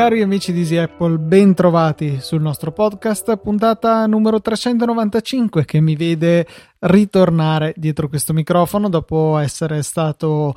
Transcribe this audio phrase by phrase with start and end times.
[0.00, 5.94] Cari amici di Easy Apple, ben trovati sul nostro podcast, puntata numero 395 che mi
[5.94, 6.46] vede
[6.78, 10.54] ritornare dietro questo microfono dopo essere stato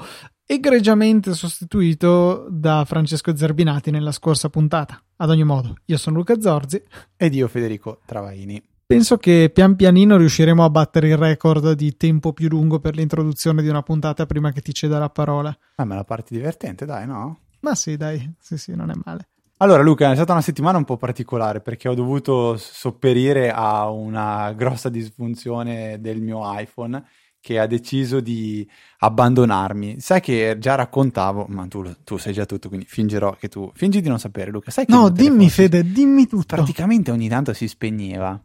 [0.54, 5.02] egregiamente sostituito da Francesco Zerbinati nella scorsa puntata.
[5.17, 6.81] Ad ogni modo, io sono Luca Zorzi
[7.17, 8.61] ed io Federico Travaini.
[8.85, 13.63] Penso che pian pianino riusciremo a battere il record di tempo più lungo per l'introduzione
[13.63, 15.55] di una puntata prima che ti ceda la parola.
[15.75, 17.39] Ah, ma la parte divertente, dai, no?
[17.61, 19.30] Ma sì, dai, sì, sì, non è male.
[19.58, 24.52] Allora, Luca, è stata una settimana un po' particolare perché ho dovuto sopperire a una
[24.52, 27.02] grossa disfunzione del mio iPhone
[27.43, 28.65] che ha deciso di
[28.99, 29.99] abbandonarmi.
[29.99, 33.69] Sai che già raccontavo, ma tu, tu sai già tutto, quindi fingerò che tu.
[33.75, 34.71] Fingi di non sapere, Luca.
[34.71, 36.55] Sai che no, dimmi, Fede, dimmi tutto.
[36.55, 38.41] Praticamente ogni tanto si spegneva.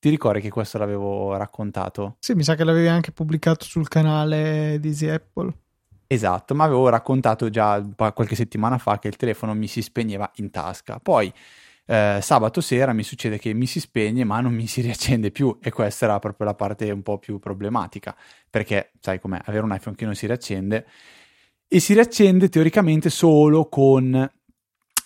[0.00, 2.16] Ti ricordi che questo l'avevo raccontato?
[2.18, 5.54] Sì, mi sa che l'avevi anche pubblicato sul canale di Easy Apple.
[6.08, 10.50] Esatto, ma avevo raccontato già qualche settimana fa che il telefono mi si spegneva in
[10.50, 10.98] tasca.
[10.98, 11.32] Poi
[11.86, 15.58] eh, sabato sera mi succede che mi si spegne ma non mi si riaccende più
[15.60, 18.16] e questa era proprio la parte un po' più problematica
[18.48, 20.86] perché sai com'è avere un iPhone che non si riaccende
[21.68, 24.30] e si riaccende teoricamente solo con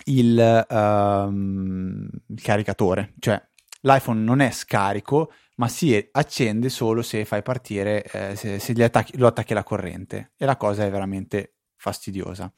[0.05, 3.41] il, um, il caricatore, cioè
[3.83, 9.17] l'iPhone non è scarico ma si accende solo se fai partire, eh, se, se attacchi,
[9.17, 12.53] lo attacchi alla corrente e la cosa è veramente fastidiosa.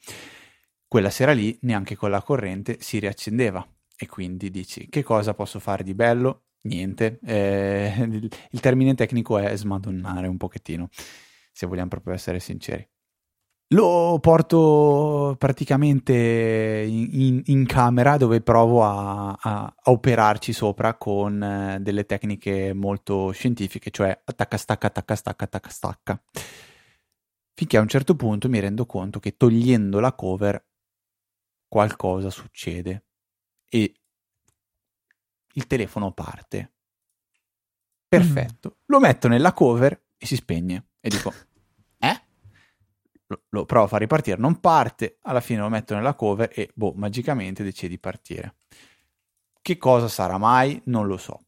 [0.87, 3.65] Quella sera lì neanche con la corrente si riaccendeva
[4.01, 6.45] e quindi dici che cosa posso fare di bello?
[6.63, 10.89] Niente, eh, il, il termine tecnico è smadonnare un pochettino,
[11.51, 12.87] se vogliamo proprio essere sinceri.
[13.73, 21.41] Lo porto praticamente in, in, in camera dove provo a, a, a, operarci sopra con
[21.41, 26.23] eh, delle tecniche molto scientifiche, cioè attacca, stacca, attacca, stacca, attacca, stacca.
[27.53, 30.65] Finché a un certo punto mi rendo conto che togliendo la cover
[31.67, 33.03] qualcosa succede
[33.73, 33.93] e
[35.53, 36.73] il telefono parte.
[38.07, 38.69] Perfetto.
[38.69, 38.81] Mm.
[38.87, 40.89] Lo metto nella cover e si spegne.
[40.99, 41.33] E dico,
[43.27, 46.71] lo, lo provo a far ripartire, non parte, alla fine lo metto nella cover e
[46.73, 48.55] boh, magicamente decide di partire.
[49.61, 50.81] Che cosa sarà mai?
[50.85, 51.45] Non lo so.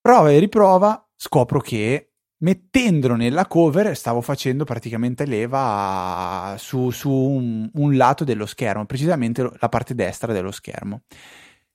[0.00, 2.13] Prova e riprova, scopro che
[2.44, 9.50] mettendolo nella cover stavo facendo praticamente leva su, su un, un, lato dello schermo, precisamente
[9.58, 11.02] la parte destra dello schermo.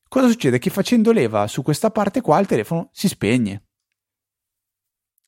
[0.08, 0.60] Cosa succede?
[0.60, 3.64] Che facendo leva su questa parte qua il telefono si spegne.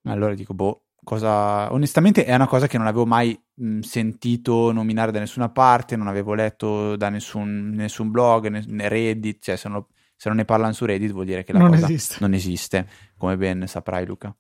[0.03, 5.11] Allora dico, boh, cosa onestamente è una cosa che non avevo mai mh, sentito nominare
[5.11, 9.83] da nessuna parte, non avevo letto da nessun, nessun blog, né, Reddit, cioè se non,
[10.15, 12.17] se non, ne parlano su Reddit vuol dire che la non cosa esiste.
[12.19, 12.87] non esiste,
[13.17, 14.35] come ben saprai Luca.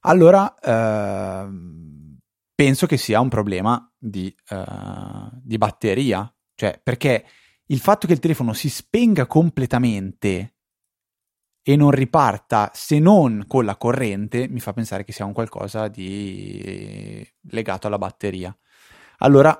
[0.00, 1.48] Allora, eh,
[2.54, 4.64] penso che sia un problema di, eh,
[5.42, 7.24] di batteria, cioè perché
[7.66, 10.54] il fatto che il telefono si spenga completamente
[11.62, 15.88] e non riparta se non con la corrente, mi fa pensare che sia un qualcosa
[15.88, 18.56] di legato alla batteria.
[19.18, 19.56] Allora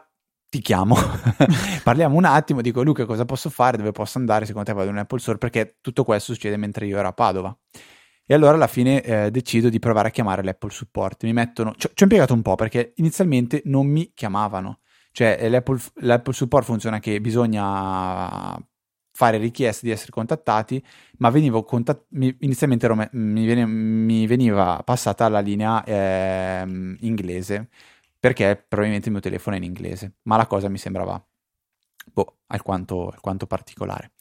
[0.49, 0.97] ti chiamo,
[1.85, 4.97] parliamo un attimo, dico Luca cosa posso fare, dove posso andare, secondo te vado in
[4.97, 7.57] Apple Store, perché tutto questo succede mentre io ero a Padova.
[8.31, 11.25] E allora alla fine eh, decido di provare a chiamare l'Apple Support.
[11.25, 14.79] Mi mettono, ci ho impiegato un po' perché inizialmente non mi chiamavano.
[15.11, 18.57] Cioè l'Apple, l'Apple Support funziona che bisogna
[19.11, 20.81] fare richieste di essere contattati,
[21.19, 27.69] ma venivo contat- inizialmente ero, mi, veniva, mi, veniva passata la linea eh, inglese,
[28.17, 31.21] perché probabilmente il mio telefono è in inglese, ma la cosa mi sembrava
[32.13, 34.13] boh, alquanto, alquanto particolare.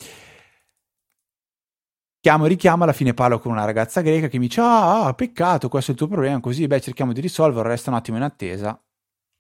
[2.29, 5.13] Chiamo e richiamo, alla fine parlo con una ragazza greca che mi dice ah, ah
[5.16, 8.23] peccato, questo è il tuo problema, così beh cerchiamo di risolverlo, resta un attimo in
[8.23, 8.79] attesa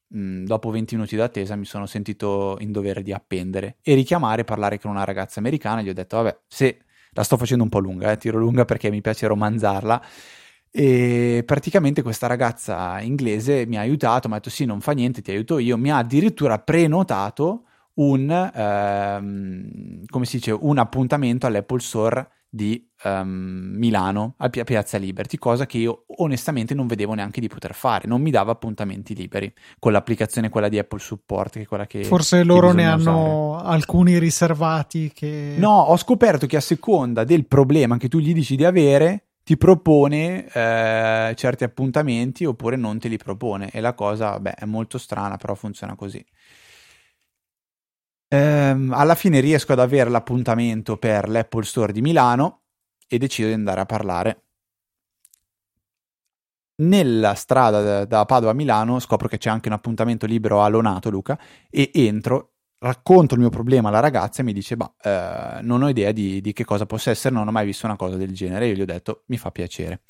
[0.07, 4.79] mh, dopo 20 minuti d'attesa mi sono sentito in dovere di appendere e richiamare, parlare
[4.79, 5.83] con una ragazza americana.
[5.83, 6.79] Gli ho detto, vabbè, se
[7.11, 10.03] la sto facendo un po' lunga, eh, tiro lunga perché mi piace romanzarla.
[10.71, 15.21] E praticamente questa ragazza inglese mi ha aiutato, mi ha detto sì, non fa niente,
[15.21, 15.77] ti aiuto io.
[15.77, 17.65] Mi ha addirittura prenotato
[17.97, 25.77] un, ehm, dice, un appuntamento all'Apple Store di um, Milano a Piazza Liberty, cosa che
[25.77, 30.49] io onestamente non vedevo neanche di poter fare, non mi dava appuntamenti liberi con l'applicazione
[30.49, 33.67] quella di Apple Support, che è quella che forse loro ne hanno usare.
[33.67, 38.55] alcuni riservati che No, ho scoperto che a seconda del problema che tu gli dici
[38.55, 44.39] di avere ti propone eh, certi appuntamenti oppure non te li propone e la cosa
[44.39, 46.23] beh, è molto strana, però funziona così.
[48.29, 52.61] Ehm, alla fine riesco ad avere l'appuntamento per l'Apple Store di Milano
[53.07, 54.43] e decido di andare a parlare.
[56.81, 61.09] Nella strada da, Padova a Milano scopro che c'è anche un appuntamento libero a Lonato,
[61.09, 61.37] Luca,
[61.69, 65.89] e entro, racconto il mio problema alla ragazza e mi dice, bah, eh, non ho
[65.89, 68.67] idea di, di che cosa possa essere, non ho mai visto una cosa del genere.
[68.67, 70.01] Io gli ho detto, mi fa piacere.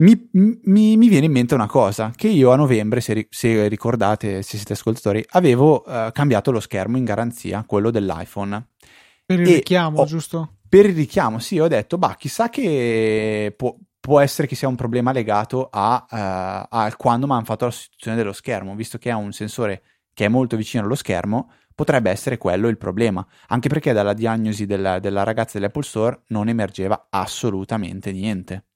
[0.00, 4.42] Mi, mi, mi, viene in mente una cosa, che io a novembre, se, se ricordate,
[4.42, 8.68] se siete ascoltatori, avevo uh, cambiato lo schermo in garanzia, quello dell'iPhone.
[9.26, 10.58] Per il e richiamo, ho, giusto?
[10.68, 14.76] Per il richiamo, sì, ho detto, bah, chissà che può, può essere che sia un
[14.76, 19.10] problema legato a, uh, a quando mi hanno fatto la sostituzione dello schermo, visto che
[19.10, 19.82] ha un sensore
[20.14, 24.64] che è molto vicino allo schermo, potrebbe essere quello il problema, anche perché dalla diagnosi
[24.64, 28.67] della, della ragazza dell'Apple Store non emergeva assolutamente niente.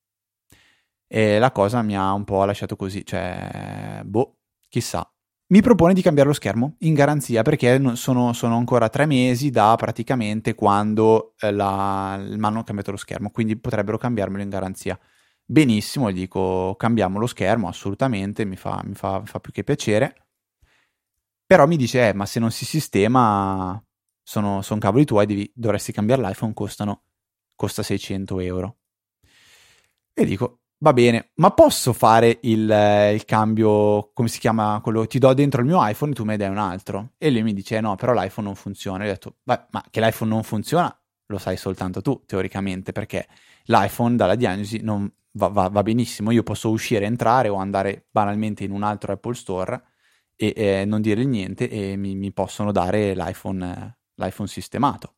[1.15, 4.39] E la cosa mi ha un po' lasciato così, cioè, boh,
[4.71, 5.07] chissà.
[5.49, 9.75] Mi propone di cambiare lo schermo in garanzia perché sono, sono ancora tre mesi da
[9.77, 14.99] praticamente quando eh, mi hanno cambiato lo schermo, quindi potrebbero cambiarmelo in garanzia.
[15.45, 20.15] Benissimo, gli dico cambiamo lo schermo, assolutamente, mi fa, mi fa, fa più che piacere.
[21.47, 23.79] Però mi dice, eh, ma se non si sistema,
[24.23, 27.03] sono, sono cavoli tuoi, devi, dovresti cambiare l'iPhone, costano,
[27.55, 28.79] costa 600 euro.
[30.15, 35.07] E dico, va bene, ma posso fare il, eh, il, cambio, come si chiama quello,
[35.07, 37.13] ti do dentro il mio iPhone e tu me dai un altro.
[37.19, 39.05] E lui mi dice, no, però l'iPhone non funziona.
[39.05, 40.95] E io ho detto, ma che l'iPhone non funziona
[41.27, 43.27] lo sai soltanto tu, teoricamente, perché
[43.65, 46.31] l'iPhone dalla diagnosi non va, va, va benissimo.
[46.33, 49.83] Io posso uscire, entrare o andare banalmente in un altro Apple Store
[50.37, 55.15] e eh, non dire niente e mi, mi possono dare l'iPhone, eh, l'iPhone sistemato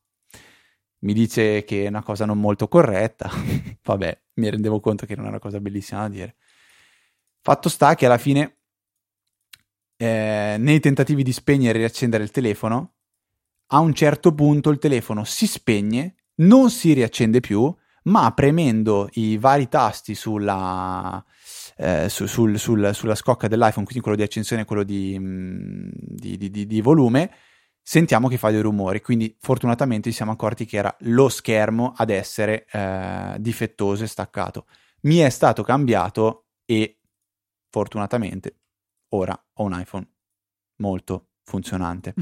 [0.99, 3.29] mi dice che è una cosa non molto corretta,
[3.83, 6.35] vabbè, mi rendevo conto che non è una cosa bellissima da dire.
[7.41, 8.57] Fatto sta che alla fine,
[9.97, 12.93] eh, nei tentativi di spegnere e riaccendere il telefono,
[13.67, 19.37] a un certo punto il telefono si spegne, non si riaccende più, ma premendo i
[19.37, 21.23] vari tasti sulla,
[21.77, 25.89] eh, su, sul, sul, sulla scocca dell'iPhone, quindi quello di accensione e quello di, mm,
[25.91, 27.31] di, di, di volume,
[27.87, 32.09] sentiamo che fa dei rumori, quindi fortunatamente ci siamo accorti che era lo schermo ad
[32.09, 34.65] essere eh, difettoso e staccato.
[35.01, 36.99] Mi è stato cambiato e
[37.69, 38.61] fortunatamente
[39.09, 40.07] ora ho un iPhone
[40.77, 42.15] molto funzionante.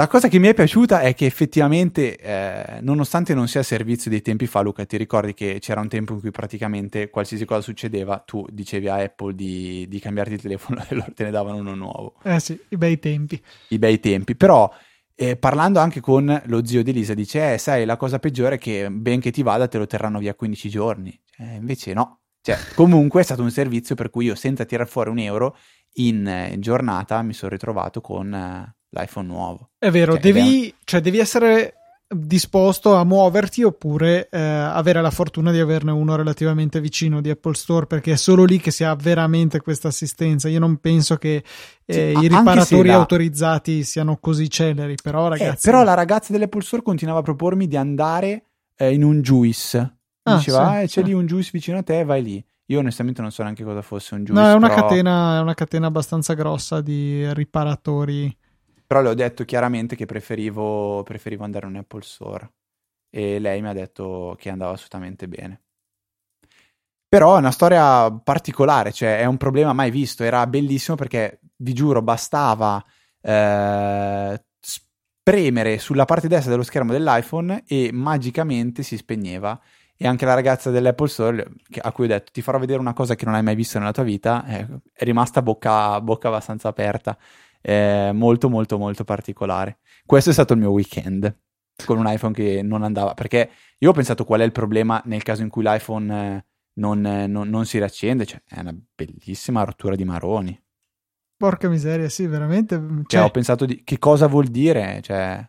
[0.00, 4.10] La cosa che mi è piaciuta è che effettivamente, eh, nonostante non sia a servizio
[4.10, 7.60] dei tempi fa, Luca, ti ricordi che c'era un tempo in cui praticamente qualsiasi cosa
[7.60, 11.58] succedeva, tu dicevi a Apple di, di cambiarti il telefono e loro te ne davano
[11.58, 12.14] uno nuovo.
[12.22, 13.38] Eh sì, i bei tempi.
[13.68, 14.72] I bei tempi, però
[15.14, 18.58] eh, parlando anche con lo zio di Lisa, dice, eh, sai, la cosa peggiore è
[18.58, 21.20] che benché ti vada te lo terranno via 15 giorni.
[21.36, 22.20] Eh, invece no.
[22.40, 25.58] Cioè, comunque è stato un servizio per cui io senza tirare fuori un euro
[25.96, 29.70] in, in eh, giornata mi sono ritrovato con eh, l'iPhone nuovo.
[29.78, 31.74] È vero, cioè, devi, cioè, devi essere
[32.12, 37.54] disposto a muoverti oppure eh, avere la fortuna di averne uno relativamente vicino di Apple
[37.54, 40.48] Store perché è solo lì che si ha veramente questa assistenza.
[40.48, 41.44] Io non penso che
[41.84, 42.96] eh, sì, i riparatori la...
[42.96, 45.68] autorizzati siano così celeri, però eh, ragazzi...
[45.68, 48.44] Eh, però la ragazza dell'Apple Store continuava a propormi di andare
[48.74, 49.78] eh, in un Juice.
[50.24, 51.04] Ah, Diceva, sì, ah, c'è sì.
[51.04, 52.44] lì un Juice vicino a te, vai lì.
[52.66, 54.40] Io onestamente non so neanche cosa fosse un Juice.
[54.40, 54.82] No, è una, però...
[54.82, 58.36] catena, è una catena abbastanza grossa di riparatori
[58.90, 62.50] però le ho detto chiaramente che preferivo, preferivo andare in un Apple Store.
[63.08, 65.60] E lei mi ha detto che andava assolutamente bene.
[67.08, 71.72] Però è una storia particolare, cioè è un problema mai visto, era bellissimo perché vi
[71.72, 72.84] giuro bastava
[73.20, 74.44] eh,
[75.22, 79.56] premere sulla parte destra dello schermo dell'iPhone e magicamente si spegneva.
[79.96, 81.48] E anche la ragazza dell'Apple Store
[81.80, 83.92] a cui ho detto ti farò vedere una cosa che non hai mai visto nella
[83.92, 87.16] tua vita eh, è rimasta bocca, bocca abbastanza aperta
[87.60, 89.78] eh, molto molto molto particolare.
[90.04, 91.34] Questo è stato il mio weekend
[91.84, 95.22] con un iPhone che non andava, perché io ho pensato qual è il problema nel
[95.22, 99.64] caso in cui l'iPhone eh, non, eh, non, non, si riaccende, cioè è una bellissima
[99.64, 100.60] rottura di maroni.
[101.36, 102.76] Porca miseria, sì, veramente.
[102.76, 105.48] Cioè, cioè ho pensato di che cosa vuol dire, cioè...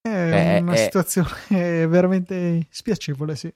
[0.00, 1.28] È una è, situazione
[1.86, 3.52] veramente spiacevole, sì.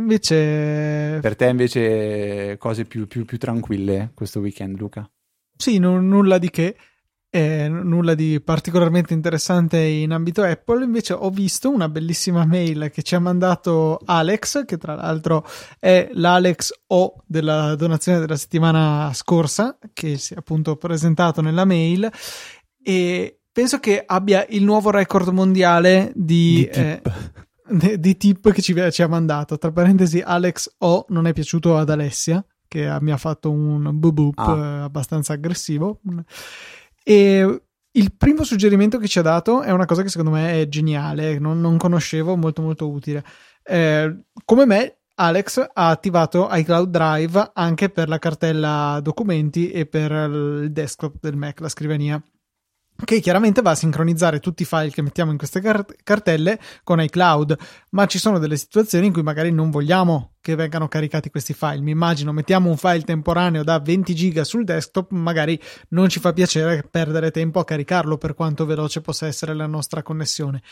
[0.00, 1.18] Invece...
[1.20, 5.08] Per te invece cose più, più, più tranquille questo weekend, Luca?
[5.56, 6.76] Sì, n- nulla di che.
[7.32, 13.04] Eh, nulla di particolarmente interessante in ambito Apple, invece ho visto una bellissima mail che
[13.04, 15.46] ci ha mandato Alex, che tra l'altro
[15.78, 22.10] è l'Alex O della donazione della settimana scorsa, che si è appunto presentato nella mail
[22.82, 27.02] e penso che abbia il nuovo record mondiale di, di eh,
[27.98, 29.58] di tip che ci, ci, ha mandato.
[29.58, 32.44] Tra parentesi, Alex O non è piaciuto ad Alessia.
[32.66, 34.56] che mi ha fatto un boop Ah.
[34.56, 36.00] eh, abbastanza aggressivo.
[37.02, 37.62] E
[37.92, 41.38] il primo suggerimento che ci ha dato è una cosa che secondo me è geniale,
[41.40, 43.24] non, non conoscevo, molto molto utile.
[43.64, 50.12] Eh, come me, Alex ha attivato iCloud Drive anche per la cartella documenti e per
[50.12, 52.22] il desktop del Mac, la scrivania
[53.04, 57.00] che chiaramente va a sincronizzare tutti i file che mettiamo in queste car- cartelle con
[57.00, 57.56] iCloud,
[57.90, 61.80] ma ci sono delle situazioni in cui magari non vogliamo che vengano caricati questi file.
[61.80, 66.32] Mi immagino mettiamo un file temporaneo da 20 giga sul desktop, magari non ci fa
[66.32, 70.62] piacere perdere tempo a caricarlo per quanto veloce possa essere la nostra connessione.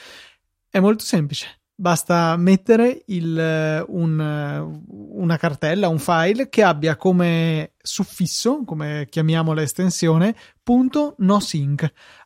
[0.70, 1.57] È molto semplice.
[1.80, 10.34] Basta mettere il, un, una cartella, un file che abbia come suffisso, come chiamiamo l'estensione,
[10.60, 11.38] punto no.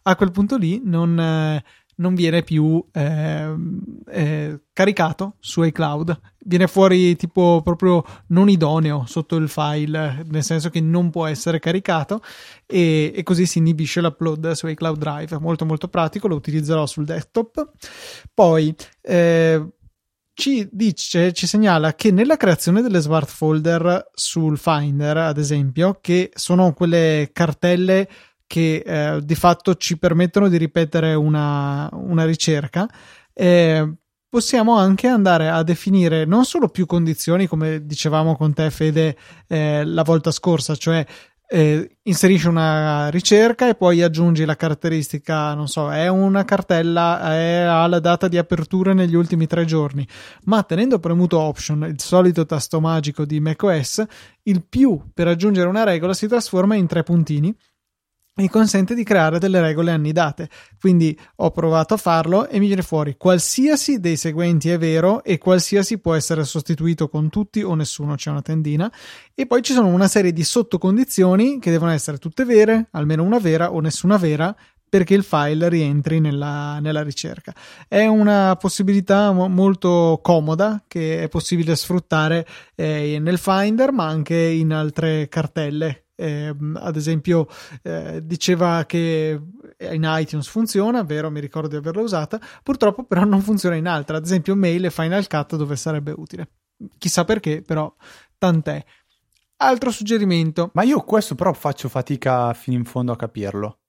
[0.04, 1.62] A quel punto lì non,
[2.02, 3.54] non viene più eh,
[4.10, 6.20] eh, caricato su iCloud.
[6.44, 11.60] Viene fuori tipo proprio non idoneo sotto il file, nel senso che non può essere
[11.60, 12.20] caricato
[12.66, 15.38] e, e così si inibisce l'upload su iCloud Drive.
[15.38, 17.70] Molto molto pratico, lo utilizzerò sul desktop.
[18.34, 19.66] Poi eh,
[20.34, 26.30] ci dice, ci segnala che nella creazione delle smart folder sul Finder, ad esempio, che
[26.34, 28.08] sono quelle cartelle
[28.52, 32.86] che eh, di fatto ci permettono di ripetere una, una ricerca,
[33.32, 33.94] eh,
[34.28, 39.16] possiamo anche andare a definire non solo più condizioni, come dicevamo con te, Fede,
[39.48, 41.02] eh, la volta scorsa, cioè
[41.48, 47.60] eh, inserisci una ricerca e poi aggiungi la caratteristica, non so, è una cartella, è,
[47.60, 50.06] ha la data di apertura negli ultimi tre giorni,
[50.44, 54.04] ma tenendo premuto Option, il solito tasto magico di macOS,
[54.42, 57.56] il più per aggiungere una regola si trasforma in tre puntini
[58.34, 60.48] mi consente di creare delle regole annidate.
[60.80, 65.38] Quindi ho provato a farlo e mi viene fuori qualsiasi dei seguenti è vero e
[65.38, 68.90] qualsiasi può essere sostituito con tutti o nessuno, c'è una tendina.
[69.34, 73.38] E poi ci sono una serie di sottocondizioni che devono essere tutte vere, almeno una
[73.38, 74.54] vera o nessuna vera,
[74.88, 77.54] perché il file rientri nella, nella ricerca.
[77.88, 84.36] È una possibilità mo- molto comoda che è possibile sfruttare eh, nel Finder, ma anche
[84.36, 87.46] in altre cartelle eh, ad esempio
[87.82, 89.40] eh, diceva che
[89.78, 94.16] in iTunes funziona, vero, mi ricordo di averla usata, purtroppo però non funziona in altre,
[94.16, 96.48] ad esempio Mail e Final Cut dove sarebbe utile.
[96.98, 97.92] Chissà perché, però
[98.38, 98.84] tant'è.
[99.56, 100.70] Altro suggerimento.
[100.74, 103.81] Ma io questo però faccio fatica fino in fondo a capirlo.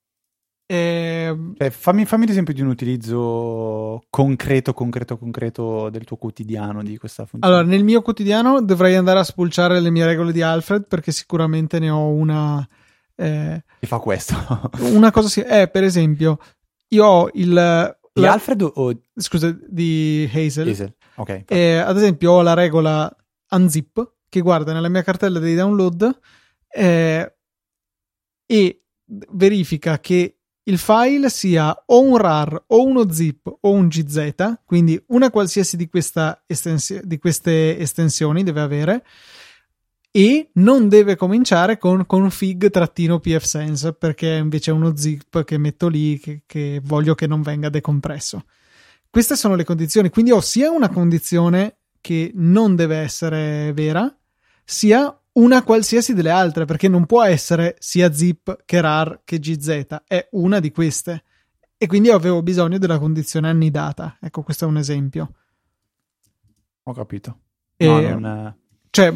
[0.66, 6.96] Eh, Cioè, fammi, fammi l'esempio di un utilizzo concreto, concreto, concreto del tuo quotidiano di
[6.96, 7.54] questa funzione.
[7.54, 11.78] allora, nel mio quotidiano dovrei andare a spulciare le mie regole di Alfred perché sicuramente
[11.78, 12.66] ne ho una.
[13.16, 14.34] Eh, Che fa questo?
[14.92, 16.38] una cosa sì, è per esempio,
[16.88, 17.96] io ho il.
[18.12, 20.68] Di la- Alfred o scusa, di Hazel.
[20.68, 20.94] Hazel?
[21.16, 21.44] Ok.
[21.48, 23.14] Eh, ad esempio, ho la regola
[23.50, 26.18] unzip che guarda nella mia cartella dei download
[26.68, 27.34] eh,
[28.46, 28.82] e
[29.32, 35.02] verifica che il file sia o un RAR o uno zip o un GZ, quindi
[35.08, 35.88] una qualsiasi di,
[36.46, 39.04] estensio- di queste estensioni deve avere
[40.10, 46.42] e non deve cominciare con config-pfsense perché invece è uno zip che metto lì che,
[46.46, 48.44] che voglio che non venga decompresso.
[49.10, 54.12] Queste sono le condizioni, quindi ho sia una condizione che non deve essere vera,
[54.64, 59.86] sia una qualsiasi delle altre, perché non può essere sia zip che rar che gz,
[60.06, 61.24] è una di queste.
[61.76, 64.16] E quindi avevo bisogno della condizione annidata.
[64.20, 65.32] Ecco, questo è un esempio.
[66.84, 67.40] Ho capito.
[67.76, 68.56] E- No, non-
[68.90, 69.12] Cioè,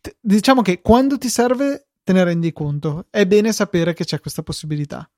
[0.00, 3.06] t- diciamo che quando ti serve te ne rendi conto.
[3.10, 5.08] È bene sapere che c'è questa possibilità.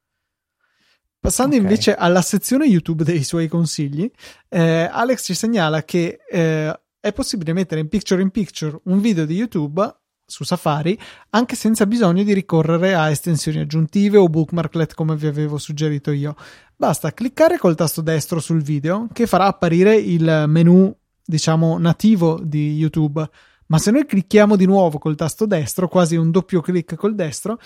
[1.18, 1.62] Passando Ok.
[1.62, 4.10] invece alla sezione YouTube dei suoi consigli,
[4.48, 9.24] eh, Alex ci segnala che eh, è possibile mettere in picture in picture un video
[9.24, 10.98] di YouTube su Safari
[11.30, 16.34] anche senza bisogno di ricorrere a estensioni aggiuntive o bookmarklet come vi avevo suggerito io.
[16.76, 22.74] Basta cliccare col tasto destro sul video che farà apparire il menu, diciamo, nativo di
[22.74, 23.28] YouTube.
[23.66, 27.58] Ma se noi clicchiamo di nuovo col tasto destro, quasi un doppio clic col destro,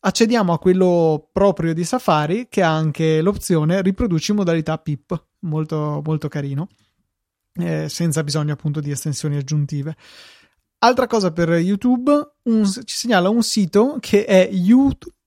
[0.00, 6.02] accediamo a quello proprio di Safari che ha anche l'opzione riproduci in modalità PIP, molto,
[6.04, 6.68] molto carino,
[7.54, 9.96] eh, senza bisogno appunto di estensioni aggiuntive.
[10.84, 12.12] Altra cosa per YouTube,
[12.42, 15.22] un- ci segnala un sito che è ut-ub.com,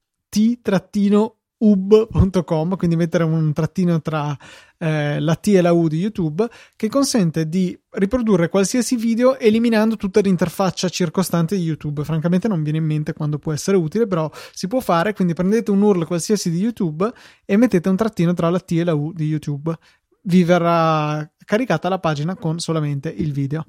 [2.78, 4.38] quindi mettere un trattino tra
[4.78, 9.96] eh, la T e la U di YouTube, che consente di riprodurre qualsiasi video eliminando
[9.96, 12.04] tutta l'interfaccia circostante di YouTube.
[12.04, 15.72] Francamente non viene in mente quando può essere utile, però si può fare, quindi prendete
[15.72, 17.12] un URL qualsiasi di YouTube
[17.46, 19.76] e mettete un trattino tra la T e la U di YouTube.
[20.22, 23.66] Vi verrà caricata la pagina con solamente il video.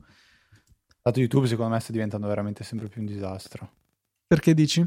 [1.08, 3.70] Dato YouTube secondo me sta diventando veramente sempre più un disastro.
[4.26, 4.86] Perché dici?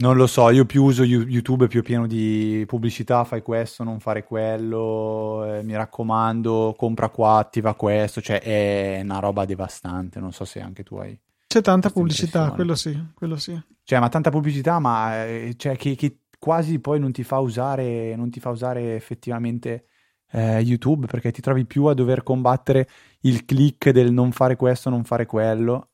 [0.00, 4.24] Non lo so, io più uso YouTube più pieno di pubblicità, fai questo, non fare
[4.24, 10.46] quello, eh, mi raccomando, compra qua, attiva questo, cioè è una roba devastante, non so
[10.46, 11.18] se anche tu hai.
[11.48, 13.60] C'è tanta pubblicità, quello sì, quello sì.
[13.82, 18.14] Cioè, ma tanta pubblicità, ma eh, cioè, che, che, quasi poi non ti fa usare,
[18.16, 19.86] non ti fa usare effettivamente
[20.32, 22.88] eh, YouTube perché ti trovi più a dover combattere
[23.20, 25.88] il click del non fare questo, non fare quello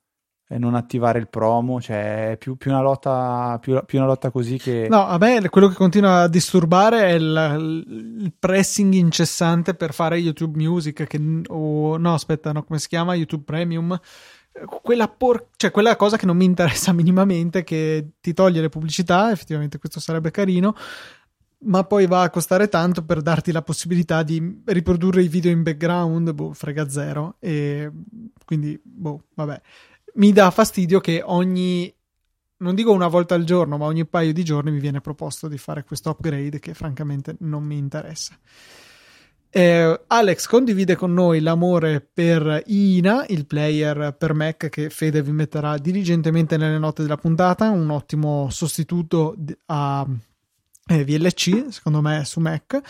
[0.47, 4.59] e non attivare il promo, cioè più, più, una lotta, più, più, una lotta così
[4.59, 4.89] che...
[4.91, 10.19] No, a me quello che continua a disturbare è il, il pressing incessante per fare
[10.19, 13.15] YouTube Music, che, o no, aspetta, no, come si chiama?
[13.15, 13.99] YouTube Premium.
[14.83, 19.33] Quella, por- cioè, quella cosa che non mi interessa minimamente, che ti toglie le pubblicità,
[19.33, 20.77] effettivamente questo sarebbe carino,
[21.65, 25.63] ma poi va a costare tanto per darti la possibilità di riprodurre i video in
[25.63, 27.91] background, boh, frega zero, e
[28.45, 29.61] quindi, boh, vabbè
[30.15, 31.93] mi dà fastidio che ogni
[32.57, 35.59] non dico una volta al giorno, ma ogni paio di giorni mi viene proposto di
[35.59, 38.39] fare questo upgrade che francamente non mi interessa.
[39.51, 45.33] Eh, Alex condivide con noi l'amore per Ina, il player per Mac che Fede vi
[45.33, 50.07] metterà diligentemente nelle note della puntata, un ottimo sostituto a
[50.87, 52.81] eh, VLC, secondo me, su Mac.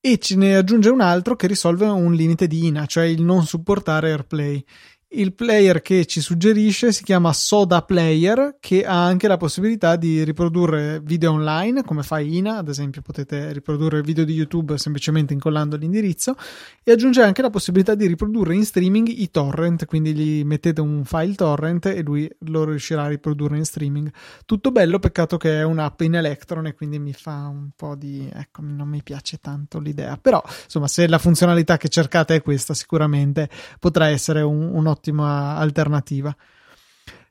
[0.00, 3.46] E ce ne aggiunge un altro che risolve un limite di Ina, cioè il non
[3.46, 4.64] supportare AirPlay.
[5.14, 10.24] Il player che ci suggerisce si chiama Soda Player, che ha anche la possibilità di
[10.24, 15.76] riprodurre video online, come fa Ina, ad esempio potete riprodurre video di YouTube semplicemente incollando
[15.76, 16.34] l'indirizzo,
[16.82, 21.04] e aggiunge anche la possibilità di riprodurre in streaming i torrent, quindi gli mettete un
[21.04, 24.10] file torrent e lui lo riuscirà a riprodurre in streaming.
[24.46, 28.30] Tutto bello, peccato che è un'app in Electron e quindi mi fa un po' di...
[28.32, 32.72] ecco, non mi piace tanto l'idea, però insomma se la funzionalità che cercate è questa,
[32.72, 36.34] sicuramente potrà essere un, un ottimo un'ottima alternativa.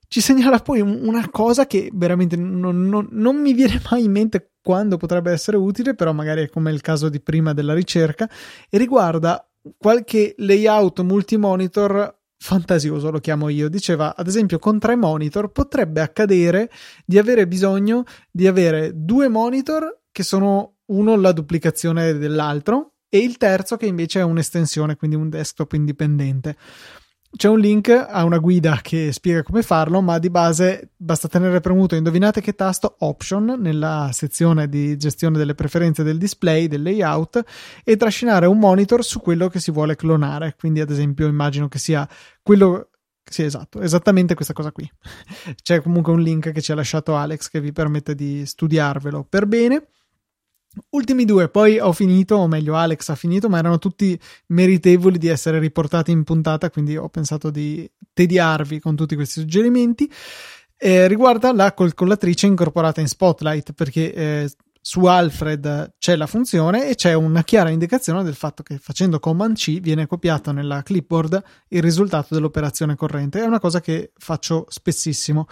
[0.07, 4.51] Ci segnala poi una cosa che veramente non, non, non mi viene mai in mente
[4.61, 8.29] quando potrebbe essere utile, però magari è come il caso di prima della ricerca,
[8.69, 13.69] e riguarda qualche layout multimonitor fantasioso, lo chiamo io.
[13.69, 16.69] Diceva, ad esempio, con tre monitor potrebbe accadere
[17.05, 23.38] di avere bisogno di avere due monitor che sono uno la duplicazione dell'altro e il
[23.38, 26.55] terzo che invece è un'estensione, quindi un desktop indipendente.
[27.34, 31.62] C'è un link a una guida che spiega come farlo, ma di base basta tenere
[31.62, 37.41] premuto, indovinate che tasto, Option, nella sezione di gestione delle preferenze del display, del layout,
[37.84, 40.56] e trascinare un monitor su quello che si vuole clonare.
[40.60, 42.08] Quindi, ad esempio, immagino che sia
[42.44, 42.89] quello
[43.24, 44.89] sì, esatto, esattamente questa cosa qui.
[45.63, 49.46] C'è comunque un link che ci ha lasciato Alex che vi permette di studiarvelo per
[49.46, 49.88] bene.
[50.91, 55.27] Ultimi due, poi ho finito, o meglio Alex ha finito, ma erano tutti meritevoli di
[55.27, 60.10] essere riportati in puntata, quindi ho pensato di tediarvi con tutti questi suggerimenti.
[60.77, 66.95] Eh, riguarda la calcolatrice incorporata in Spotlight, perché eh, su Alfred c'è la funzione e
[66.95, 71.81] c'è una chiara indicazione del fatto che facendo Command C viene copiato nella clipboard il
[71.84, 73.41] risultato dell'operazione corrente.
[73.41, 75.47] È una cosa che faccio spessissimo.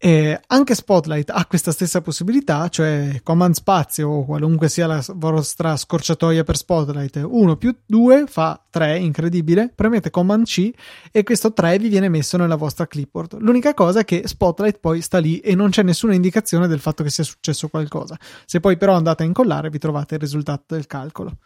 [0.00, 5.76] E anche Spotlight ha questa stessa possibilità, cioè Command Spazio o qualunque sia la vostra
[5.76, 10.70] scorciatoia per Spotlight, 1 più 2 fa 3, incredibile, premete Command C
[11.10, 13.38] e questo 3 vi viene messo nella vostra clipboard.
[13.40, 17.02] L'unica cosa è che Spotlight poi sta lì e non c'è nessuna indicazione del fatto
[17.02, 18.16] che sia successo qualcosa.
[18.46, 21.38] Se poi però andate a incollare vi trovate il risultato del calcolo.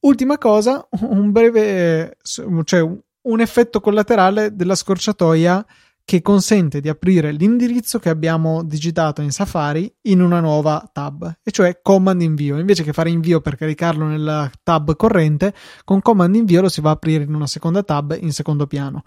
[0.00, 5.66] Ultima cosa, un breve, cioè un effetto collaterale della scorciatoia
[6.08, 11.50] che consente di aprire l'indirizzo che abbiamo digitato in Safari in una nuova tab, e
[11.50, 12.56] cioè command invio.
[12.56, 15.52] Invece che fare invio per caricarlo nella tab corrente,
[15.84, 19.02] con command invio lo si va a aprire in una seconda tab in secondo piano.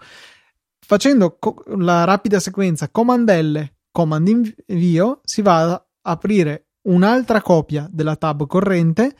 [0.78, 7.88] Facendo co- la rapida sequenza command L, command invio, si va a aprire un'altra copia
[7.90, 9.16] della tab corrente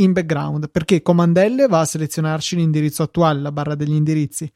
[0.00, 4.52] in background, perché command L va a selezionarci l'indirizzo attuale, la barra degli indirizzi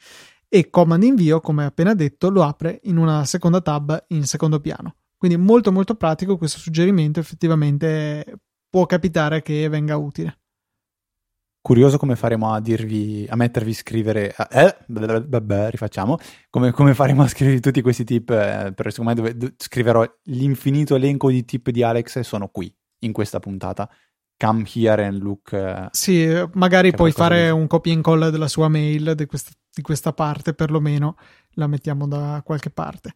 [0.52, 4.96] e Command Invio, come appena detto, lo apre in una seconda tab in secondo piano.
[5.16, 10.38] Quindi molto molto pratico questo suggerimento, effettivamente può capitare che venga utile.
[11.62, 16.16] Curioso come faremo a dirvi, a mettervi a scrivere, eh, vabbè, rifacciamo,
[16.48, 21.30] come, come, faremo a scrivere tutti questi tip, eh, per me dove, scriverò l'infinito elenco
[21.30, 23.88] di tip di Alex e sono qui, in questa puntata
[24.40, 25.50] come here and look.
[25.52, 27.50] Uh, sì, magari puoi fare di...
[27.50, 31.16] un copia e incolla della sua mail di questa, di questa, parte, perlomeno
[31.54, 33.12] la mettiamo da qualche parte.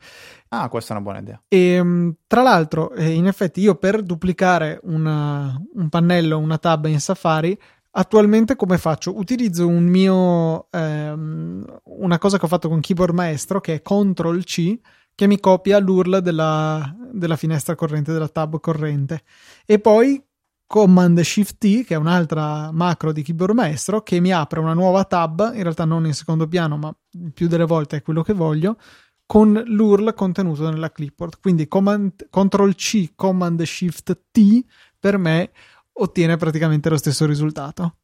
[0.48, 1.42] Ah, questa è una buona idea.
[1.48, 6.87] E ehm, tra l'altro, eh, in effetti, io per duplicare una, un pannello, una tab
[6.87, 7.58] in Safari,
[7.96, 9.16] Attualmente come faccio?
[9.16, 14.42] Utilizzo un mio ehm, una cosa che ho fatto con Keyboard Maestro che è Ctrl
[14.42, 14.80] C
[15.14, 19.22] che mi copia l'URL della, della finestra corrente, della tab corrente
[19.64, 20.20] e poi
[20.66, 25.05] Command Shift T, che è un'altra macro di Keyboard Maestro, che mi apre una nuova
[25.05, 26.96] tab, in realtà non in secondo piano, ma
[27.33, 28.79] più delle volte è quello che voglio,
[29.27, 31.40] con l'URL contenuto nella clipboard.
[31.40, 34.64] Quindi Ctrl C, Command Shift T
[34.98, 35.53] per me
[35.92, 37.98] ottiene praticamente lo stesso risultato.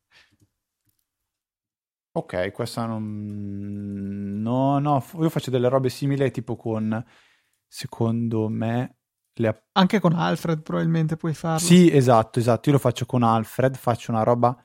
[2.12, 4.40] Ok, questa non...
[4.42, 7.04] No, no, io faccio delle robe simili tipo con,
[7.66, 8.96] secondo me,
[9.40, 9.64] le...
[9.72, 11.66] Anche con Alfred probabilmente puoi farlo.
[11.66, 12.68] Sì, esatto, esatto.
[12.68, 14.56] Io lo faccio con Alfred, faccio una roba...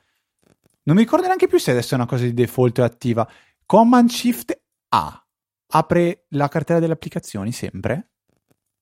[0.82, 3.28] Non mi ricordo neanche più se adesso è una cosa di default o attiva.
[3.66, 4.56] Command Shift
[4.90, 5.26] A.
[5.68, 8.10] Apre la cartella delle applicazioni sempre?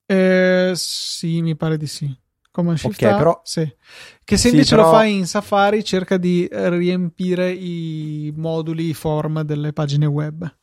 [0.04, 2.14] Eh, sì, mi pare di sì.
[2.50, 3.40] Command Shift okay, A, però...
[3.42, 3.76] sì.
[4.22, 4.90] Che se invece sì, però...
[4.90, 10.58] lo fai in Safari cerca di riempire i moduli form delle pagine web.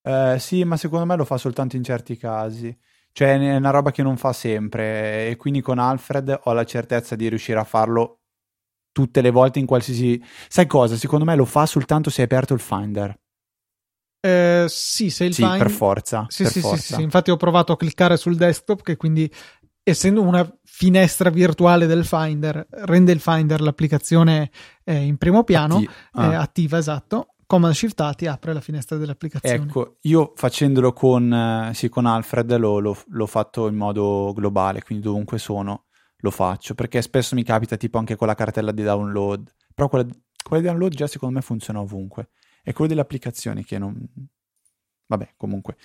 [0.00, 2.74] Eh, sì, ma secondo me lo fa soltanto in certi casi.
[3.18, 5.28] Cioè, è una roba che non fa sempre.
[5.28, 8.20] E quindi con Alfred ho la certezza di riuscire a farlo
[8.92, 10.22] tutte le volte in qualsiasi.
[10.46, 10.94] Sai cosa?
[10.94, 13.18] Secondo me lo fa soltanto se hai aperto il Finder.
[14.20, 15.58] Eh, sì, se il sì, Finder.
[15.58, 16.26] per forza.
[16.28, 16.76] Sì, per sì, forza.
[16.76, 19.28] Sì, sì, Infatti, ho provato a cliccare sul desktop, che quindi,
[19.82, 24.48] essendo una finestra virtuale del Finder, rende il Finder l'applicazione
[24.84, 26.32] eh, in primo piano, Atti- ah.
[26.32, 27.34] eh, attiva, esatto.
[27.48, 29.64] Command Shift A ti apre la finestra dell'applicazione.
[29.64, 34.82] Ecco, io facendolo con, eh, sì, con Alfred lo, lo, l'ho fatto in modo globale,
[34.82, 35.86] quindi dovunque sono
[36.18, 40.06] lo faccio, perché spesso mi capita tipo anche con la cartella di download, però quella,
[40.44, 42.28] quella di download già secondo me funziona ovunque,
[42.62, 43.96] è quello delle applicazioni che non...
[45.06, 45.76] Vabbè, comunque,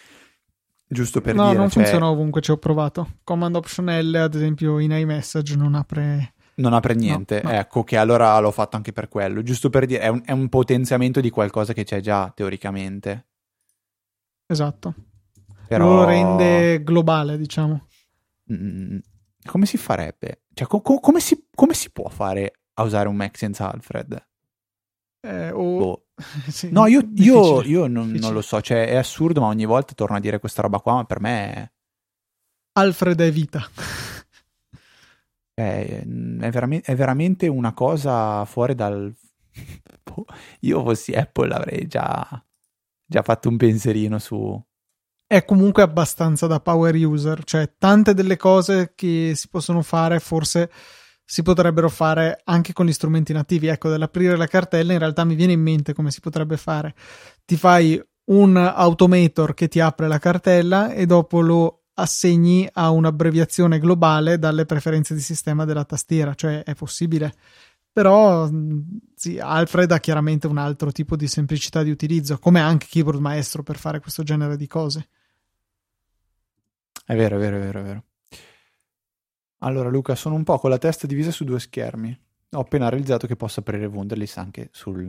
[0.86, 1.54] giusto per no, dire...
[1.54, 1.84] No, non cioè...
[1.84, 3.20] funziona ovunque, ci ho provato.
[3.24, 7.56] Command Option L, ad esempio, in iMessage non apre non apre niente, no, no.
[7.56, 10.50] ecco che allora l'ho fatto anche per quello, giusto per dire, è un, è un
[10.50, 13.28] potenziamento di qualcosa che c'è già teoricamente.
[14.46, 14.94] Esatto.
[15.68, 15.88] Però...
[15.88, 17.88] Lo rende globale, diciamo.
[18.52, 18.98] Mm,
[19.46, 20.44] come si farebbe?
[20.54, 24.28] Cioè, co- co- come, si, come, si, può fare a usare un Mac senza Alfred?
[25.22, 25.78] Eh, o...
[25.78, 26.06] Boh.
[26.48, 29.94] sì, no, io, io, io non, non, lo so, cioè è assurdo, ma ogni volta
[29.94, 31.54] torno a dire questa roba qua, ma per me...
[31.54, 31.72] È...
[32.74, 33.68] Alfred è vita.
[35.54, 36.04] È,
[36.40, 39.14] è, veramente, è veramente una cosa fuori dal...
[40.04, 40.26] Boh,
[40.62, 42.28] io fossi Apple avrei già,
[43.06, 44.62] già fatto un pensierino su...
[45.26, 50.70] È comunque abbastanza da power user, cioè tante delle cose che si possono fare forse
[51.26, 53.68] si potrebbero fare anche con gli strumenti nativi.
[53.68, 56.94] Ecco, dall'aprire la cartella in realtà mi viene in mente come si potrebbe fare.
[57.46, 63.80] Ti fai un automator che ti apre la cartella e dopo lo assegni a un'abbreviazione
[63.80, 67.34] globale dalle preferenze di sistema della tastiera, cioè è possibile.
[67.92, 68.50] Però
[69.16, 73.62] sì, Alfred ha chiaramente un altro tipo di semplicità di utilizzo, come anche Keyboard Maestro
[73.62, 75.10] per fare questo genere di cose.
[77.06, 78.04] È vero, è vero, è vero, è vero.
[79.60, 82.20] Allora Luca, sono un po' con la testa divisa su due schermi.
[82.52, 85.06] Ho appena realizzato che posso aprire Wunderlist anche sul,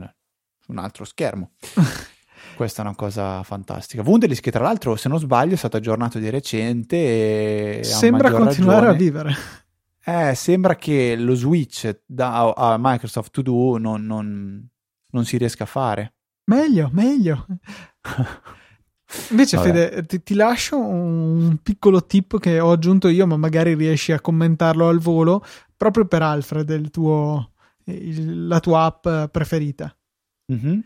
[0.59, 1.53] su un altro schermo.
[2.55, 4.01] Questa è una cosa fantastica.
[4.01, 8.87] Wunderlist che tra l'altro, se non sbaglio, è stato aggiornato di recente e sembra continuare
[8.87, 9.35] ragione, a vivere.
[10.03, 14.67] Eh, sembra che lo switch da, a Microsoft To Do non, non,
[15.11, 16.13] non si riesca a fare.
[16.45, 17.45] Meglio, meglio.
[19.31, 19.69] Invece, Vabbè.
[19.69, 24.19] Fede, ti, ti, lascio un piccolo tip che ho aggiunto io, ma magari riesci a
[24.19, 25.43] commentarlo al volo,
[25.75, 27.51] proprio per Alfred, tuo,
[27.85, 29.95] il, la tua app preferita.
[30.51, 30.79] Mm-hmm.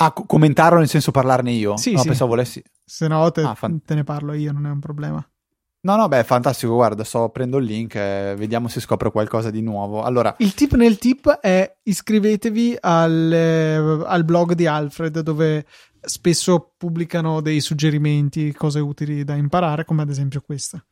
[0.00, 1.76] Ah, co- commentarlo nel senso parlarne io?
[1.76, 2.08] Sì, no, sì.
[2.08, 2.62] pensavo volessi...
[2.84, 3.82] Se no te, ah, fan...
[3.82, 5.28] te ne parlo io, non è un problema.
[5.80, 9.60] No, no, beh, fantastico, guarda, sto prendo il link, eh, vediamo se scopro qualcosa di
[9.60, 10.02] nuovo.
[10.02, 10.34] Allora...
[10.38, 15.66] Il tip nel tip è iscrivetevi al, eh, al blog di Alfred dove
[16.00, 20.84] spesso pubblicano dei suggerimenti, cose utili da imparare, come ad esempio questa.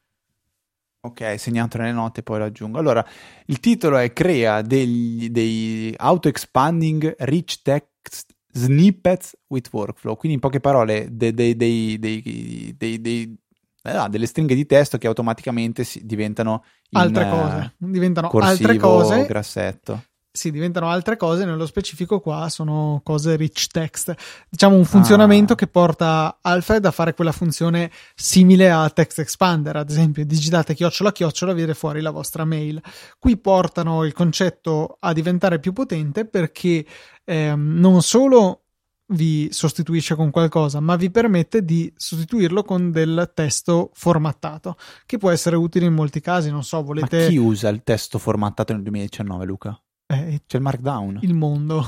[1.01, 2.79] Ok, segnato nelle note, poi lo aggiungo.
[2.79, 3.05] Allora,
[3.47, 10.61] il titolo è Crea degli, dei auto-expanding rich text snippets with workflow, quindi in poche
[10.61, 13.39] parole de, de, de, dei,
[13.83, 19.27] eh, delle stringhe di testo che automaticamente si, diventano altre cose, diventano corsivo, altre cose,
[19.27, 20.03] grassetto.
[20.37, 24.15] Sì, diventano altre cose, nello specifico qua sono cose rich text.
[24.49, 25.57] Diciamo un funzionamento ah.
[25.57, 31.11] che porta Alfred a fare quella funzione simile a Text Expander, ad esempio, digitate chiocciola
[31.11, 32.81] chiocciola, viene fuori la vostra mail.
[33.19, 36.85] Qui portano il concetto a diventare più potente perché
[37.25, 38.61] ehm, non solo
[39.09, 45.31] vi sostituisce con qualcosa, ma vi permette di sostituirlo con del testo formattato, che può
[45.31, 46.51] essere utile in molti casi.
[46.51, 47.19] Non so, volete.
[47.21, 49.81] Ma chi usa il testo formattato nel 2019, Luca?
[50.07, 51.19] Eh, C'è il markdown.
[51.23, 51.85] Il mondo.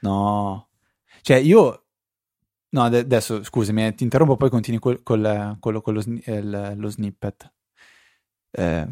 [0.00, 0.68] no.
[1.22, 1.82] Cioè, io...
[2.68, 6.88] No, adesso, scusami, eh, ti interrompo, poi continui col, col, col, con lo, il, lo
[6.88, 7.52] snippet.
[8.50, 8.86] Eh,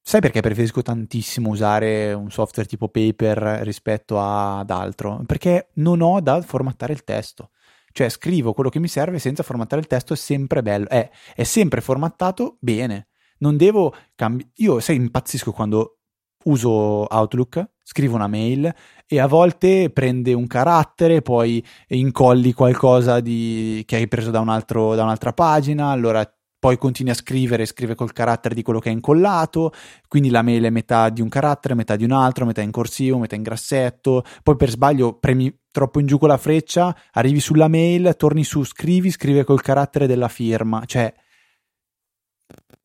[0.00, 5.22] sai perché preferisco tantissimo usare un software tipo Paper rispetto ad altro?
[5.26, 7.50] Perché non ho da formattare il testo.
[7.90, 10.88] Cioè, scrivo quello che mi serve senza formattare il testo, è sempre bello.
[10.88, 13.08] È, è sempre formattato bene.
[13.38, 14.52] Non devo cambiare.
[14.56, 16.01] Io, sai, impazzisco quando
[16.44, 18.72] uso Outlook, scrivo una mail
[19.06, 23.82] e a volte prende un carattere, poi incolli qualcosa di...
[23.86, 26.26] che hai preso da, un altro, da un'altra pagina, allora
[26.62, 29.72] poi continui a scrivere, scrive col carattere di quello che è incollato,
[30.06, 33.18] quindi la mail è metà di un carattere, metà di un altro, metà in corsivo,
[33.18, 37.66] metà in grassetto, poi per sbaglio premi troppo in giù con la freccia, arrivi sulla
[37.66, 41.12] mail, torni su, scrivi, scrive col carattere della firma, cioè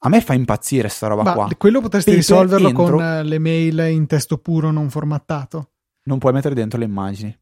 [0.07, 1.49] a me fa impazzire sta roba Ma qua.
[1.57, 5.71] Quello potresti Paper risolverlo entro, con eh, le mail in testo puro non formattato.
[6.03, 7.37] Non puoi mettere dentro le immagini.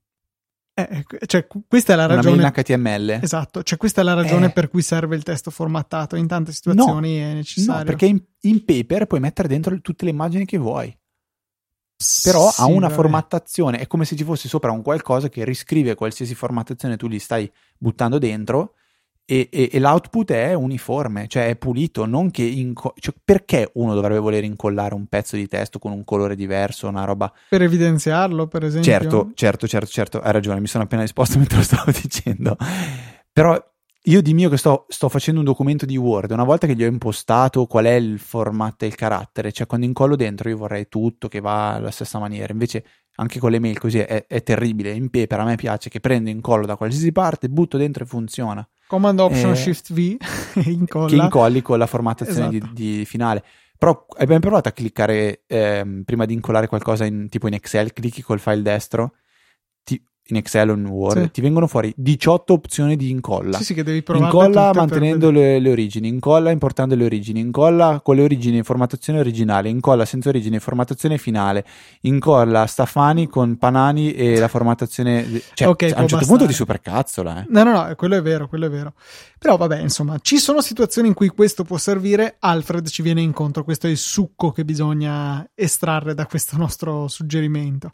[0.73, 2.38] Eh, cioè, questa è la ragione.
[2.38, 3.19] Una HTML.
[3.21, 4.51] Esatto, cioè questa è la ragione eh.
[4.51, 6.15] per cui serve il testo formattato.
[6.15, 7.80] In tante situazioni no, è necessario.
[7.80, 10.88] No, perché in, in, paper puoi mettere dentro tutte le immagini che vuoi.
[12.23, 12.93] Però sì, ha una vabbè.
[12.93, 17.19] formattazione, è come se ci fosse sopra un qualcosa che riscrive qualsiasi formattazione tu gli
[17.19, 18.73] stai buttando dentro
[19.25, 23.95] e, e, e, l'output è uniforme, cioè è pulito, non che inco- cioè, perché uno
[23.95, 28.47] dovrebbe voler incollare un pezzo di testo con un colore diverso, una roba per evidenziarlo,
[28.47, 28.91] per esempio.
[28.91, 32.55] Certo, certo, certo, certo, hai ragione, mi sono appena risposto mentre lo stavo dicendo.
[33.33, 33.59] Però
[34.07, 36.83] io di mio che sto, sto, facendo un documento di Word, una volta che gli
[36.83, 40.88] ho impostato qual è il format e il carattere, cioè quando incollo dentro io vorrei
[40.88, 42.85] tutto che va alla stessa maniera, invece
[43.15, 46.29] anche con le mail così è, è terribile, in paper a me piace che prendo
[46.29, 48.67] incollo da qualsiasi parte, butto dentro e funziona.
[48.88, 50.17] Command Option eh, Shift V
[50.65, 51.08] incolla.
[51.08, 52.71] Che incolli con la formattazione esatto.
[52.74, 53.43] di, di, finale.
[53.78, 58.21] Però abbiamo provato a cliccare ehm, prima di incollare qualcosa in, tipo in Excel, clicchi
[58.21, 59.15] col file destro
[60.27, 61.31] in Excel o in Word, sì.
[61.31, 63.57] ti vengono fuori 18 opzioni di incolla.
[63.57, 64.25] Sì, sì, che devi provare.
[64.25, 69.19] Incolla mantenendo le, le, origini, incolla importando le origini, incolla con le origini in formattazione
[69.19, 71.63] originale, incolla senza origini in formattazione finale,
[72.01, 75.41] incolla Stafani con Panani e la formattazione...
[75.53, 76.25] Cioè, okay, a un certo bastare.
[76.25, 77.41] punto ti supercazzola.
[77.41, 77.45] Eh.
[77.49, 78.93] No, no, no, quello è vero, quello è vero.
[79.38, 83.63] Però vabbè, insomma, ci sono situazioni in cui questo può servire, Alfred ci viene incontro,
[83.63, 87.93] questo è il succo che bisogna estrarre da questo nostro suggerimento.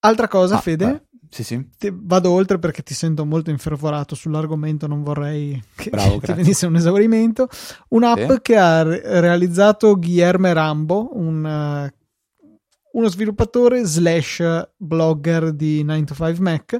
[0.00, 0.86] Altra cosa, ah, Fede.
[0.86, 1.66] Beh, sì, sì.
[1.92, 6.76] Vado oltre perché ti sento molto infervorato sull'argomento, non vorrei che, Bravo, che venisse un
[6.76, 7.48] esaurimento.
[7.88, 8.38] Un'app sì.
[8.42, 12.48] che ha re- realizzato Guillermo Rambo, un, uh,
[12.92, 16.78] uno sviluppatore slash blogger di 9 to 5 Mac,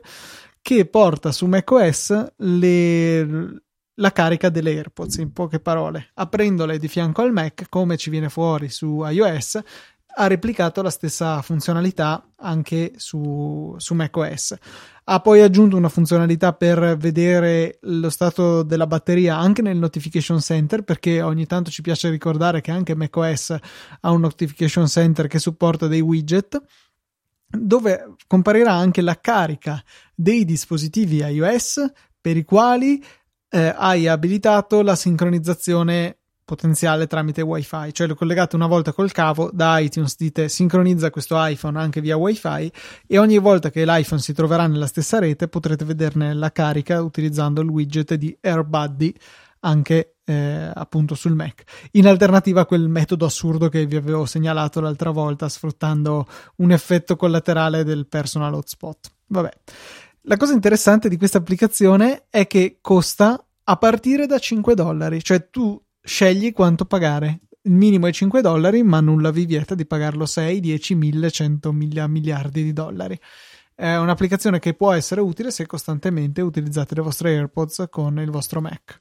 [0.62, 3.62] che porta su macOS le,
[3.94, 6.10] la carica delle AirPods, in poche parole.
[6.14, 9.60] Aprendole di fianco al Mac, come ci viene fuori su iOS,
[10.20, 14.56] ha replicato la stessa funzionalità anche su, su macOS.
[15.04, 20.82] Ha poi aggiunto una funzionalità per vedere lo stato della batteria anche nel Notification Center,
[20.82, 23.56] perché ogni tanto ci piace ricordare che anche macOS
[24.00, 26.60] ha un Notification Center che supporta dei widget
[27.50, 29.82] dove comparirà anche la carica
[30.14, 33.02] dei dispositivi iOS per i quali
[33.50, 36.17] eh, hai abilitato la sincronizzazione
[36.48, 41.36] potenziale tramite wifi, cioè lo collegate una volta col cavo da iTunes, dite sincronizza questo
[41.38, 42.72] iPhone anche via wifi
[43.06, 47.60] e ogni volta che l'iPhone si troverà nella stessa rete potrete vederne la carica utilizzando
[47.60, 49.14] il widget di AirBuddy
[49.60, 51.64] anche eh, appunto sul Mac.
[51.92, 57.14] In alternativa a quel metodo assurdo che vi avevo segnalato l'altra volta sfruttando un effetto
[57.16, 59.10] collaterale del personal hotspot.
[59.26, 59.50] Vabbè.
[60.22, 65.50] La cosa interessante di questa applicazione è che costa a partire da 5 dollari, cioè
[65.50, 67.40] tu scegli quanto pagare.
[67.62, 71.72] Il minimo è 5 dollari, ma nulla vi vieta di pagarlo 6, 10, 1000, 100
[71.72, 73.20] mila miliardi di dollari.
[73.74, 78.60] È un'applicazione che può essere utile se costantemente utilizzate le vostre AirPods con il vostro
[78.60, 79.00] Mac.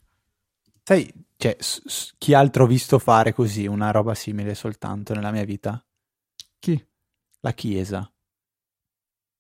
[0.84, 5.32] Sai, cioè, s- s- chi altro ho visto fare così una roba simile soltanto nella
[5.32, 5.84] mia vita?
[6.60, 6.86] Chi?
[7.40, 8.12] La Chiesa.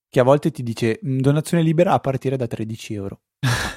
[0.09, 3.21] Che a volte ti dice mm, donazione libera a partire da 13 euro.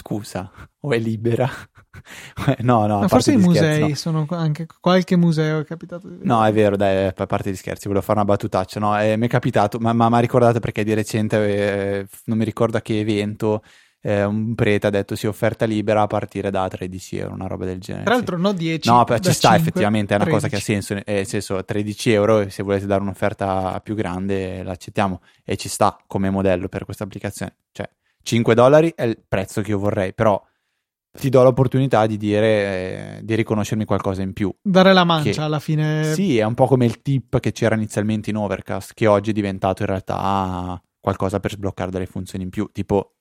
[0.00, 1.46] Scusa, o è libera?
[2.60, 3.00] no, no.
[3.00, 3.94] Ma forse i musei scherzi, no.
[3.94, 7.86] sono anche qualche museo è capitato di No, è vero, dai, a parte di scherzi,
[7.86, 10.94] volevo fare una battutaccia, no, eh, mi è capitato, ma mi ha ricordato perché di
[10.94, 13.62] recente, eh, non mi ricordo a che evento,
[14.00, 17.66] eh, un prete ha detto sì, offerta libera a partire da 13 euro, una roba
[17.66, 18.04] del genere.
[18.04, 18.42] Tra l'altro sì.
[18.42, 18.88] no 10.
[18.88, 20.30] No, ci sta 5, effettivamente, è una 13.
[20.30, 24.62] cosa che ha senso, eh, nel senso 13 euro se volete dare un'offerta più grande
[24.62, 27.86] l'accettiamo e ci sta come modello per questa applicazione, cioè
[28.22, 30.40] 5 dollari è il prezzo che io vorrei, però
[31.18, 34.54] ti do l'opportunità di dire, eh, di riconoscermi qualcosa in più.
[34.62, 36.14] Dare la mancia Che- alla fine.
[36.14, 39.32] Sì, è un po' come il tip che c'era inizialmente in Overcast, che oggi è
[39.32, 43.16] diventato in realtà qualcosa per sbloccare delle funzioni in più, tipo,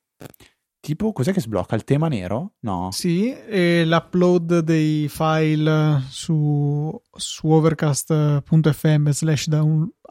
[0.79, 1.75] tipo cos'è che sblocca?
[1.75, 2.53] Il tema nero?
[2.59, 2.89] No.
[2.91, 9.47] Sì, e l'upload dei file su, su overcast.fm slash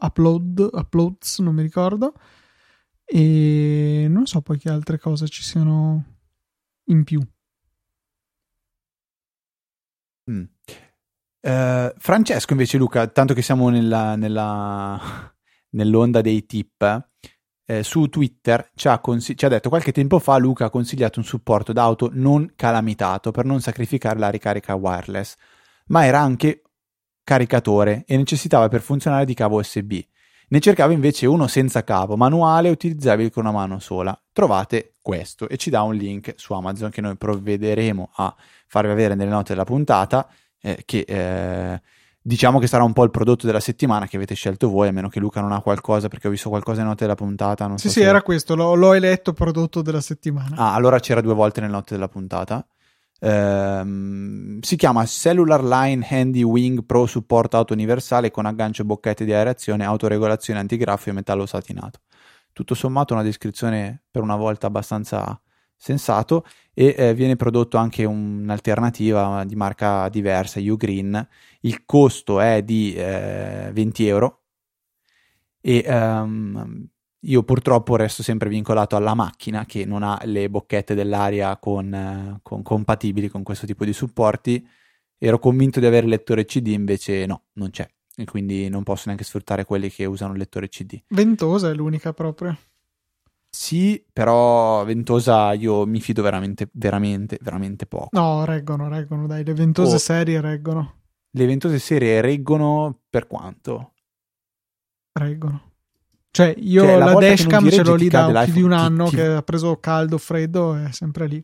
[0.01, 2.13] upload, uploads, non mi ricordo.
[3.11, 6.03] E non so poi che altre cose ci siano
[6.85, 7.19] in più.
[10.29, 10.43] Mm.
[11.41, 15.33] Eh, Francesco invece Luca, tanto che siamo nella, nella-
[15.71, 17.07] nell'onda dei tip,
[17.65, 21.19] eh, su Twitter ci ha, consi- ci ha detto qualche tempo fa Luca ha consigliato
[21.19, 25.35] un supporto d'auto non calamitato per non sacrificare la ricarica wireless,
[25.87, 26.61] ma era anche
[27.23, 29.99] caricatore e necessitava per funzionare di cavo USB.
[30.51, 34.19] Ne cercava invece uno senza cavo, manuale, utilizzabile con una mano sola.
[34.33, 38.35] Trovate questo e ci dà un link su Amazon che noi provvederemo a
[38.67, 40.27] farvi avere nelle note della puntata,
[40.59, 41.81] eh, che eh,
[42.19, 45.07] diciamo che sarà un po' il prodotto della settimana che avete scelto voi, a meno
[45.07, 47.65] che Luca non ha qualcosa, perché ho visto qualcosa nelle note della puntata.
[47.75, 50.55] Sì, so sì, se- era questo, l'ho, l'ho eletto prodotto della settimana.
[50.55, 52.65] Ah, allora c'era due volte nelle note della puntata.
[53.19, 59.33] Ehm, si chiama Cellular Line Handy Wing Pro Supporto Auto Universale con aggancio bocchette di
[59.33, 61.99] aerazione, autoregolazione antigraffio e metallo satinato.
[62.53, 65.39] Tutto sommato una descrizione per una volta abbastanza
[65.75, 71.27] sensato e eh, viene prodotto anche un'alternativa di marca diversa, Ugreen.
[71.61, 74.41] Il costo è di eh, 20 euro
[75.61, 76.87] e ehm,
[77.23, 82.39] io purtroppo resto sempre vincolato alla macchina che non ha le bocchette dell'aria con, eh,
[82.41, 84.65] con- compatibili con questo tipo di supporti.
[85.17, 87.87] Ero convinto di avere il lettore CD, invece no, non c'è.
[88.15, 91.01] E quindi non posso neanche sfruttare quelli che usano il lettore CD.
[91.09, 92.57] Ventosa è l'unica proprio.
[93.49, 98.09] Sì, però Ventosa io mi fido veramente, veramente, veramente poco.
[98.11, 99.99] No, reggono, reggono, dai, le ventose Oh.
[99.99, 100.95] serie reggono,
[101.31, 103.93] Le Ventose serie reggono per quanto?
[105.13, 105.68] reggono.
[106.31, 109.09] Cioè, io Cioè, la la dashcam ce l'ho lì da più di un anno ti-
[109.11, 111.43] ti- che ha preso caldo, freddo, è sempre lì.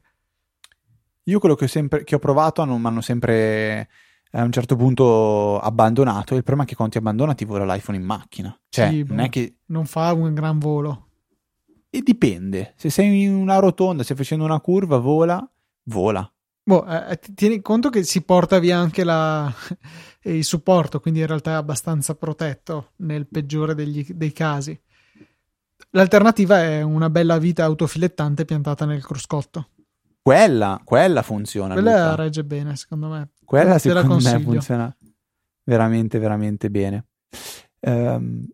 [1.28, 3.90] Io quello che ho, sempre, che ho provato hanno, mi hanno sempre
[4.32, 6.36] a un certo punto abbandonato.
[6.36, 8.56] Il problema è che quando ti abbandona ti vola l'iPhone in macchina.
[8.70, 9.56] Cioè, Sì, non è che.
[9.68, 11.08] Non fa un gran volo.
[11.90, 12.74] E dipende.
[12.76, 15.50] Se sei in una rotonda, stai facendo una curva, vola,
[15.84, 16.30] vola.
[16.68, 19.54] Boh, eh, ti- tieni conto che si porta via anche la-
[20.24, 24.80] il supporto, quindi in realtà è abbastanza protetto nel peggiore degli- dei casi.
[25.92, 29.70] L'alternativa è una bella vita autofilettante piantata nel cruscotto.
[30.22, 31.74] Quella, quella funziona.
[31.74, 32.16] Quella Luca.
[32.16, 33.30] regge bene, secondo me.
[33.46, 34.98] Quella te secondo me funziona
[35.64, 37.06] veramente, veramente bene.
[37.82, 38.48] Ehm,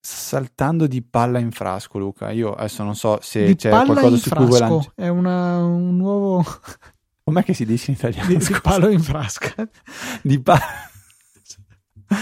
[0.00, 2.30] saltando di palla in frasco, Luca.
[2.30, 4.94] Io adesso non so se Di c'è palla qualcosa su cui vuoi frasco lanciare.
[4.96, 6.44] è una- un nuovo
[7.24, 8.26] Com'è che si dice in italiano?
[8.28, 9.54] di, di palo in frasca.
[10.22, 10.58] Di pa-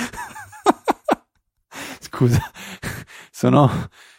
[2.01, 2.41] Scusa,
[3.31, 3.71] sono,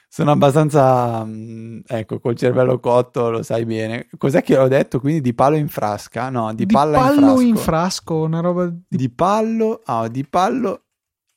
[0.08, 4.08] sono abbastanza, mm, ecco, col cervello cotto, lo sai bene.
[4.18, 5.00] Cos'è che ho detto?
[5.00, 6.30] Quindi di palo in frasca?
[6.30, 7.42] No, di, Di palla in frasco.
[7.42, 10.86] in frasco, una roba di Di pallo, ah, di pallo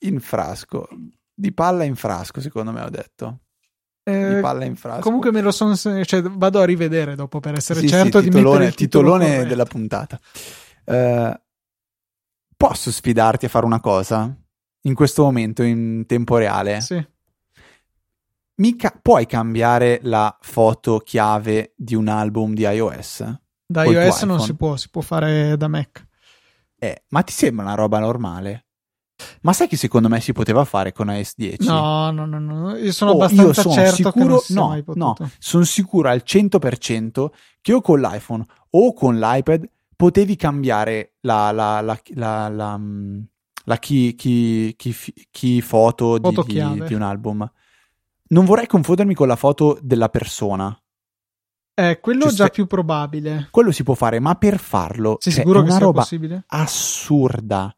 [0.04, 0.88] in frasco.
[1.34, 3.40] Di palla in frasco, secondo me ho detto.
[4.04, 5.00] Di eh, palla in frasco.
[5.00, 8.26] Comunque me lo sono cioè, vado a rivedere dopo per essere Sì, sì, certo di
[8.26, 9.48] titolone, mettere il titolo titolone corretto.
[9.48, 10.20] della puntata.
[10.84, 11.40] Eh,
[12.56, 14.36] posso sfidarti a fare una cosa?
[14.82, 16.80] In questo momento, in tempo reale?
[16.80, 17.06] Sì.
[18.56, 23.40] Mica puoi cambiare la foto chiave di un album di iOS?
[23.64, 26.06] Da iOS non si può, si può fare da Mac.
[26.76, 28.66] Eh, ma ti sembra una roba normale?
[29.42, 31.66] Ma sai che secondo me si poteva fare con iOS 10?
[31.68, 32.76] No, no, no, no.
[32.76, 35.64] Io sono Oh, abbastanza io sono certo che non sicuro, si sia no, no, sono
[35.64, 37.26] sicuro al 100%
[37.60, 43.20] che o con l'iPhone o con l'iPad potevi cambiare la, la, la, la, la, mm,
[43.64, 44.94] la key, key, key,
[45.30, 47.48] key foto, di- Foto di, di un album.
[48.28, 50.76] Non vorrei confondermi con la foto della persona.
[51.74, 53.48] Eh, quello Cioè, è già più probabile.
[53.50, 56.44] Quello si può fare, ma per farlo Sei cioè, sicuro è che una roba possibile?
[56.48, 57.74] assurda.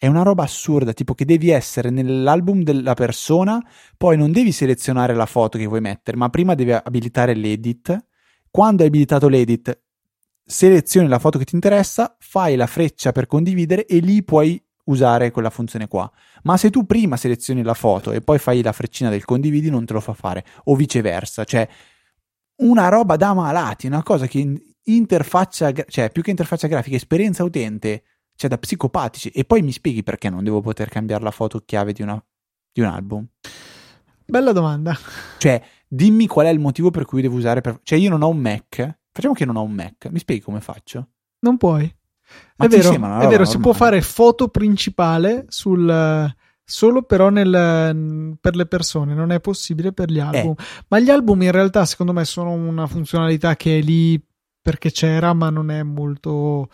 [0.00, 3.60] È una roba assurda, tipo che devi essere nell'album della persona,
[3.96, 8.06] poi non devi selezionare la foto che vuoi mettere, ma prima devi abilitare l'edit.
[8.48, 9.76] Quando hai abilitato l'edit,
[10.44, 15.32] selezioni la foto che ti interessa, fai la freccia per condividere e lì puoi usare
[15.32, 16.08] quella funzione qua.
[16.44, 19.84] Ma se tu prima selezioni la foto e poi fai la freccina del condividi, non
[19.84, 21.42] te lo fa fare, o viceversa.
[21.42, 21.68] Cioè,
[22.58, 27.42] una roba da malati, una cosa che in- interfaccia, cioè più che interfaccia grafica, esperienza
[27.42, 28.04] utente,
[28.38, 29.30] cioè da psicopatici.
[29.30, 32.22] E poi mi spieghi perché non devo poter cambiare la foto chiave di, una-
[32.72, 33.26] di un album?
[34.24, 34.96] Bella domanda.
[35.38, 37.60] Cioè, dimmi qual è il motivo per cui devo usare.
[37.60, 37.80] Per...
[37.82, 38.98] Cioè, io non ho un Mac.
[39.10, 41.08] Facciamo che non ho un Mac, mi spieghi come faccio?
[41.40, 41.92] Non puoi.
[42.56, 46.32] Ma è vero, è vero si può fare foto principale sul
[46.62, 50.54] solo però nel, per le persone, non è possibile per gli album.
[50.56, 50.64] Eh.
[50.88, 54.22] Ma gli album in realtà secondo me sono una funzionalità che è lì
[54.60, 56.68] perché c'era, ma non è molto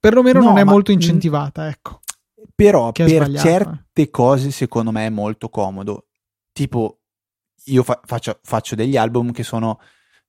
[0.00, 2.00] perlomeno no, non è molto incentivata, ecco.
[2.54, 6.06] Però per certe cose secondo me è molto comodo.
[6.52, 7.00] Tipo
[7.66, 9.78] io fa- faccio, faccio, degli album che sono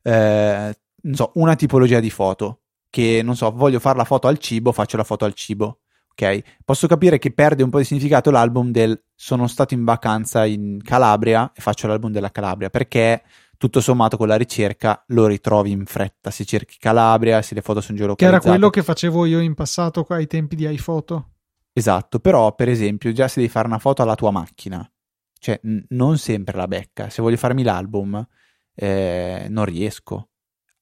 [0.04, 4.38] eh, non so, una tipologia di foto che non so, voglio fare la foto al
[4.38, 5.80] cibo, faccio la foto al cibo
[6.12, 6.42] ok?
[6.64, 10.80] Posso capire che perde un po' di significato l'album del sono stato in vacanza in
[10.84, 13.24] Calabria e faccio l'album della Calabria, perché
[13.62, 17.80] tutto sommato con la ricerca lo ritrovi in fretta, se cerchi Calabria, se le foto
[17.80, 18.42] sono geolocalizzate.
[18.42, 21.34] Che era quello che facevo io in passato ai tempi di iPhoto.
[21.72, 24.92] Esatto, però per esempio già se devi fare una foto alla tua macchina,
[25.38, 28.28] cioè n- non sempre la becca, se voglio farmi l'album
[28.74, 30.30] eh, non riesco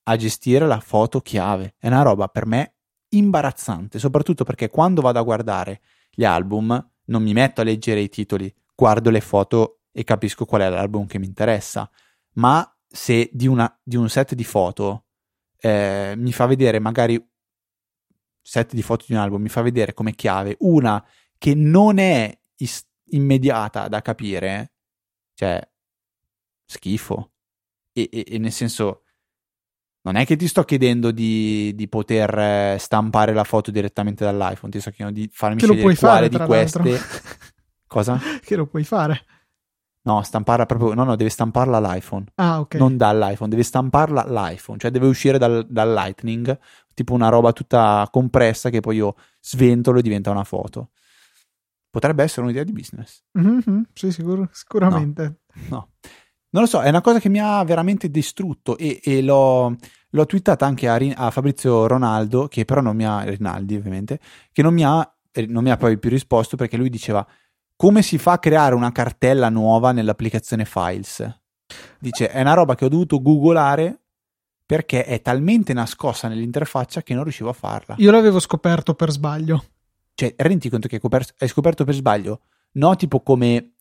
[0.04, 2.76] a gestire la foto chiave, è una roba per me
[3.10, 8.08] imbarazzante, soprattutto perché quando vado a guardare gli album non mi metto a leggere i
[8.08, 11.92] titoli, guardo le foto e capisco qual è l'album che mi interessa,
[12.40, 15.06] ma se di, una, di un set di foto
[15.60, 17.24] eh, mi fa vedere magari
[18.42, 21.06] set di foto di un album mi fa vedere come chiave una
[21.38, 24.74] che non è is- immediata da capire,
[25.34, 25.62] cioè
[26.66, 27.32] schifo.
[27.94, 29.04] E, e, e nel senso,
[30.02, 34.72] non è che ti sto chiedendo di, di, poter eh, stampare la foto direttamente dall'iPhone,
[34.72, 37.00] ti sto chiedendo di farmi che scegliere quale fare, di queste.
[37.88, 38.20] Cosa?
[38.42, 39.26] che lo puoi fare.
[40.02, 40.94] No, stamparla proprio.
[40.94, 42.26] No, no, deve stamparla l'iPhone.
[42.36, 42.76] Ah, ok.
[42.76, 46.58] Non dall'iPhone, deve stamparla l'iPhone, cioè deve uscire dal, dal Lightning,
[46.94, 50.90] tipo una roba tutta compressa che poi io sventolo e diventa una foto.
[51.90, 53.24] Potrebbe essere un'idea di business.
[53.38, 55.40] Mm-hmm, sì, sicuro, sicuramente.
[55.70, 55.70] no.
[55.70, 55.90] no.
[56.52, 59.76] Non lo so, è una cosa che mi ha veramente distrutto e, e l'ho,
[60.10, 64.20] l'ho, twittata anche a, a, Fabrizio Ronaldo, che però non mi ha, Rinaldi ovviamente,
[64.52, 67.26] che non mi, ha, eh, non mi ha poi più risposto perché lui diceva
[67.80, 71.40] come si fa a creare una cartella nuova nell'applicazione Files?
[71.98, 74.02] Dice, è una roba che ho dovuto googolare
[74.66, 77.96] perché è talmente nascosta nell'interfaccia che non riuscivo a farla.
[78.00, 79.64] Io l'avevo scoperto per sbaglio.
[80.14, 82.42] Cioè, rendi conto che hai scoperto per sbaglio?
[82.74, 83.76] No, tipo come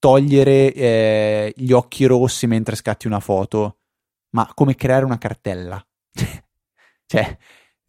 [0.00, 3.76] togliere eh, gli occhi rossi mentre scatti una foto,
[4.30, 5.80] ma come creare una cartella.
[7.06, 7.38] cioè,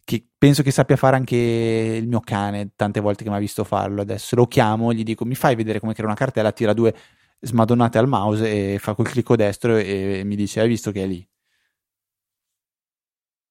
[0.06, 3.64] che penso che sappia fare anche il mio cane tante volte che mi ha visto
[3.64, 4.02] farlo.
[4.02, 6.96] Adesso lo chiamo, gli dico mi fai vedere come creare una cartella, tira due
[7.42, 11.08] smadonnate al mouse e fa col clicco destro e mi dice hai visto che è
[11.08, 11.28] lì.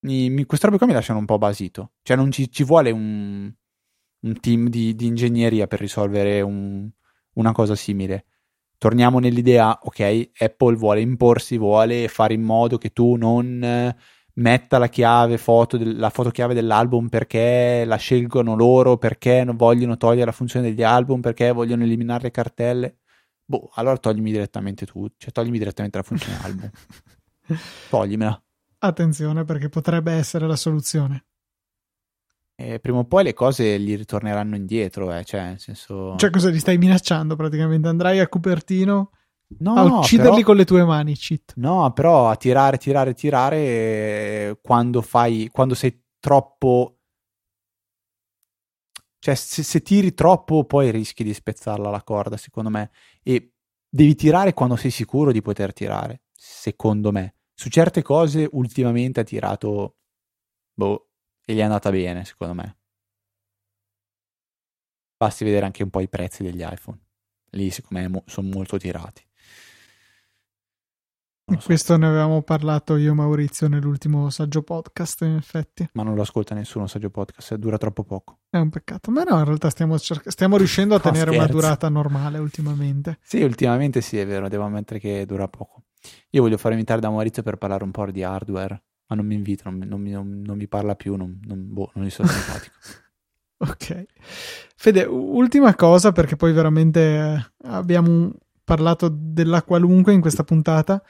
[0.04, 1.92] Mi, mi, queste robe qua mi lasciano un po' basito.
[2.02, 3.52] Cioè non ci, ci vuole un,
[4.20, 6.88] un team di, di, ingegneria per risolvere un,
[7.34, 8.26] una cosa simile
[8.76, 13.94] torniamo nell'idea, ok, Apple vuole imporsi, vuole fare in modo che tu non
[14.34, 19.96] metta la chiave foto, la foto chiave dell'album perché la scelgono loro, perché non vogliono
[19.96, 22.98] togliere la funzione degli album, perché vogliono eliminare le cartelle.
[23.44, 26.70] Boh, allora toglimi direttamente tu, cioè toglimi direttamente la funzione album.
[27.90, 28.42] Toglimela.
[28.78, 31.26] Attenzione perché potrebbe essere la soluzione.
[32.56, 36.14] E prima o poi le cose gli ritorneranno indietro, eh, cioè, nel senso...
[36.16, 37.88] Cioè, cosa li stai minacciando praticamente?
[37.88, 39.10] Andrai a Cupertino
[39.58, 40.46] no, a ucciderli però...
[40.46, 41.54] con le tue mani, cheat.
[41.56, 46.98] No, però a tirare, tirare, tirare eh, quando fai, quando sei troppo...
[49.18, 52.90] Cioè, se, se tiri troppo poi rischi di spezzarla la corda, secondo me.
[53.22, 53.54] E
[53.88, 57.36] devi tirare quando sei sicuro di poter tirare, secondo me.
[57.54, 59.96] Su certe cose ultimamente ha tirato...
[60.74, 61.10] Boh,
[61.44, 62.78] e gli è andata bene, secondo me.
[65.16, 67.00] Basti vedere anche un po' i prezzi degli iPhone.
[67.52, 69.23] Lì, secondo me, mo- sono molto tirati.
[71.60, 71.66] So.
[71.66, 75.88] Questo ne avevamo parlato io e Maurizio nell'ultimo saggio podcast, in effetti.
[75.92, 78.38] Ma non lo ascolta nessuno saggio podcast, dura troppo poco.
[78.48, 81.52] È un peccato, ma no, in realtà stiamo, cerca- stiamo riuscendo a no, tenere scherzo.
[81.52, 83.18] una durata normale ultimamente.
[83.22, 85.84] Sì, ultimamente sì, è vero, devo ammettere che dura poco.
[86.30, 89.34] Io voglio fare invitare da Maurizio per parlare un po' di hardware ma non mi
[89.34, 92.74] invita, non, non, non, non mi parla più, non, boh, non gli sono simpatico.
[93.58, 94.04] ok.
[94.76, 98.32] Fede, ultima cosa, perché poi veramente eh, abbiamo
[98.64, 101.02] parlato della qualunque in questa puntata.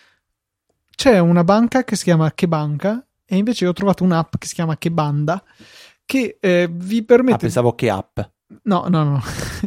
[0.94, 4.76] C'è una banca che si chiama Kebanka e invece ho trovato un'app che si chiama
[4.76, 5.42] Kebanda
[6.04, 7.36] che eh, vi permette...
[7.36, 8.20] Ah, pensavo che app.
[8.64, 9.22] No, no, no.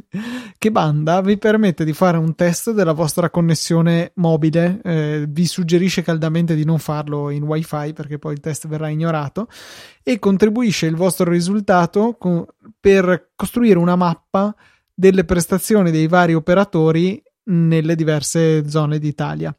[0.58, 4.80] che banda vi permette di fare un test della vostra connessione mobile.
[4.84, 9.48] Eh, vi suggerisce caldamente di non farlo in wifi perché poi il test verrà ignorato
[10.04, 12.46] e contribuisce il vostro risultato con,
[12.80, 14.56] per costruire una mappa
[14.94, 19.56] delle prestazioni dei vari operatori nelle diverse zone d'Italia.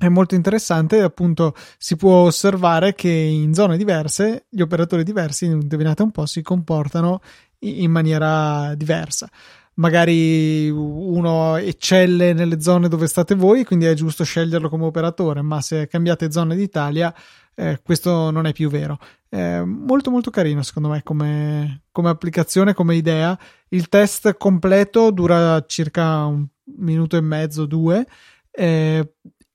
[0.00, 5.52] È molto interessante, appunto si può osservare che in zone diverse gli operatori diversi in
[5.52, 7.20] un determinato un po' si comportano
[7.58, 9.28] in maniera diversa.
[9.74, 15.60] Magari uno eccelle nelle zone dove state voi, quindi è giusto sceglierlo come operatore, ma
[15.60, 17.14] se cambiate zone d'Italia,
[17.54, 18.98] eh, questo non è più vero.
[19.28, 23.38] È molto molto carino secondo me come, come applicazione, come idea.
[23.68, 26.46] Il test completo dura circa un
[26.78, 28.06] minuto e mezzo, due.
[28.50, 29.12] Eh,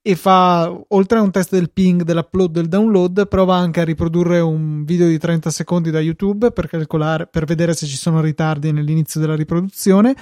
[0.07, 4.39] e fa oltre a un test del ping, dell'upload, del download, prova anche a riprodurre
[4.39, 8.71] un video di 30 secondi da YouTube per calcolare, per vedere se ci sono ritardi
[8.71, 10.15] nell'inizio della riproduzione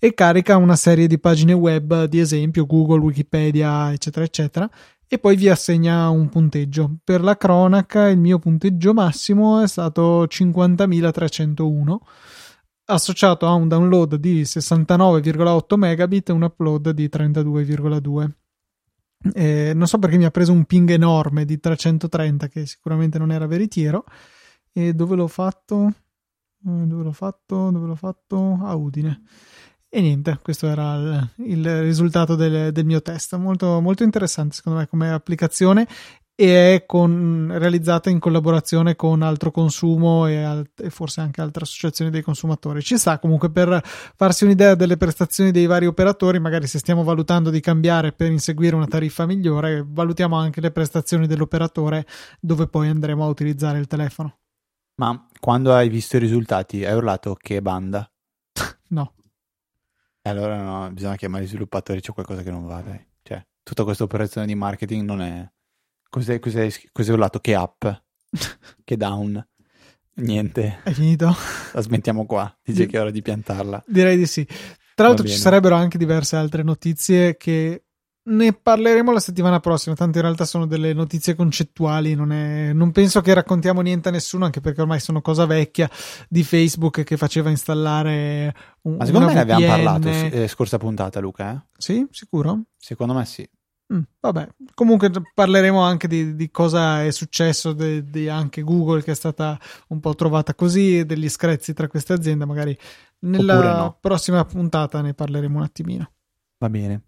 [0.00, 4.68] e carica una serie di pagine web di esempio, Google, Wikipedia, eccetera, eccetera.
[5.06, 6.96] E poi vi assegna un punteggio.
[7.04, 11.96] Per la cronaca, il mio punteggio massimo è stato 50.301
[12.86, 18.30] associato a un download di 69,8 megabit e un upload di 32,2.
[19.34, 23.32] Eh, non so perché mi ha preso un ping enorme di 330 che sicuramente non
[23.32, 24.04] era veritiero.
[24.72, 25.92] E dove l'ho fatto?
[26.66, 27.70] Eh, dove l'ho fatto?
[27.70, 28.58] Dove l'ho fatto?
[28.62, 29.22] A Udine.
[29.90, 33.36] E niente, questo era il, il risultato del, del, mio test.
[33.36, 35.86] Molto, molto interessante secondo me come applicazione
[36.40, 41.64] e è con, realizzata in collaborazione con Altro Consumo e, alt, e, forse anche altre
[41.64, 42.80] associazioni dei consumatori.
[42.80, 47.50] Ci sta comunque per farsi un'idea delle prestazioni dei vari operatori, magari se stiamo valutando
[47.50, 52.06] di cambiare per inseguire una tariffa migliore, valutiamo anche le prestazioni dell'operatore
[52.38, 54.38] dove poi andremo a utilizzare il telefono.
[55.00, 58.08] Ma quando hai visto i risultati hai urlato che banda?
[58.90, 59.14] no.
[60.22, 63.04] Allora no, bisogna chiamare i sviluppatori, c'è qualcosa che non va, dai.
[63.24, 65.50] Cioè, tutta questa operazione di marketing non è
[66.08, 67.38] Cos'è, cos'è, cos'è urlato?
[67.38, 68.02] Che up?
[68.84, 69.46] che down?
[70.14, 70.80] Niente.
[70.82, 71.34] È finito?
[71.72, 72.52] La smettiamo qua.
[72.62, 73.84] Dice che è ora di piantarla.
[73.86, 74.46] Direi di sì.
[74.94, 77.84] Tra l'altro ci sarebbero anche diverse altre notizie che
[78.28, 82.92] ne parleremo la settimana prossima, tanto in realtà sono delle notizie concettuali, non, è, non,
[82.92, 85.88] penso che raccontiamo niente a nessuno, anche perché ormai sono cosa vecchia
[86.28, 91.20] di Facebook che faceva installare un Ma secondo me ne abbiamo parlato eh, scorsa puntata,
[91.20, 91.52] Luca.
[91.52, 91.68] Eh?
[91.76, 92.64] Sì, sicuro?
[92.76, 93.48] Secondo me sì.
[93.92, 99.12] Mm, vabbè, comunque parleremo anche di, di cosa è successo di, di, anche Google che
[99.12, 99.58] è stata
[99.88, 102.76] un po' trovata così, degli screzi tra queste aziende, magari
[103.20, 103.96] nella no.
[103.98, 106.10] prossima puntata ne parleremo un attimino.
[106.58, 107.02] Va bene.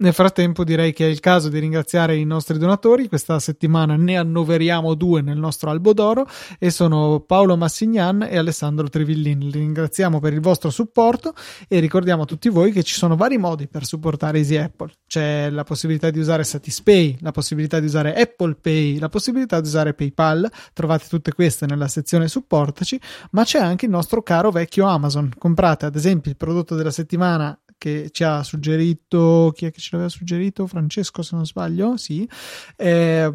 [0.00, 4.16] Nel frattempo direi che è il caso di ringraziare i nostri donatori, questa settimana ne
[4.16, 6.24] annoveriamo due nel nostro albo d'oro
[6.60, 9.40] e sono Paolo Massignan e Alessandro Trivillin.
[9.40, 11.34] Li ringraziamo per il vostro supporto
[11.66, 14.92] e ricordiamo a tutti voi che ci sono vari modi per supportare Easy Apple.
[15.04, 19.66] C'è la possibilità di usare Satispay, la possibilità di usare Apple Pay, la possibilità di
[19.66, 23.00] usare PayPal, trovate tutte queste nella sezione supportaci,
[23.32, 25.32] ma c'è anche il nostro caro vecchio Amazon.
[25.36, 29.90] Comprate ad esempio il prodotto della settimana che ci ha suggerito, chi è che ce
[29.92, 30.66] l'aveva suggerito?
[30.66, 32.28] Francesco se non sbaglio, sì.
[32.76, 33.32] Eh,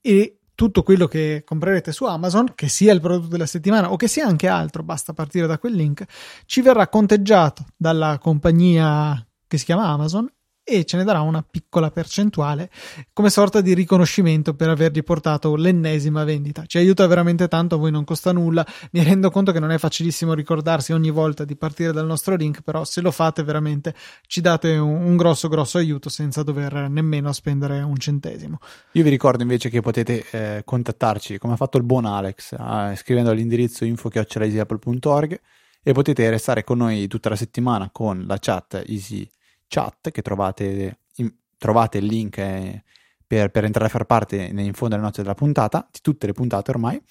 [0.00, 4.08] e tutto quello che comprerete su Amazon, che sia il prodotto della settimana o che
[4.08, 6.04] sia anche altro, basta partire da quel link,
[6.46, 10.30] ci verrà conteggiato dalla compagnia che si chiama Amazon
[10.64, 12.70] e ce ne darà una piccola percentuale
[13.12, 16.64] come sorta di riconoscimento per avergli portato l'ennesima vendita.
[16.64, 18.66] Ci aiuta veramente tanto, a voi non costa nulla.
[18.92, 22.62] Mi rendo conto che non è facilissimo ricordarsi ogni volta di partire dal nostro link,
[22.62, 23.94] però se lo fate veramente
[24.26, 28.58] ci date un, un grosso grosso aiuto senza dover nemmeno spendere un centesimo.
[28.92, 32.94] Io vi ricordo invece che potete eh, contattarci come ha fatto il buon Alex eh,
[32.96, 35.40] scrivendo all'indirizzo info.easyapple.org
[35.82, 39.28] e potete restare con noi tutta la settimana con la chat Easy
[39.74, 42.84] chat che trovate, in, trovate il link eh,
[43.26, 46.32] per, per, entrare a far parte in fondo alle note della puntata, di tutte le
[46.32, 47.02] puntate ormai.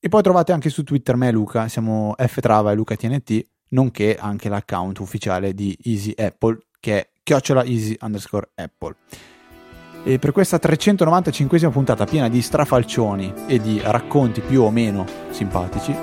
[0.00, 4.16] E poi trovate anche su Twitter me e Luca, siamo ftrava e Luca TNT, nonché
[4.18, 8.96] anche l'account ufficiale di Easy Apple che è chiocciola easy underscore apple.
[10.02, 15.94] E per questa 395esima puntata piena di strafalcioni e di racconti più o meno simpatici,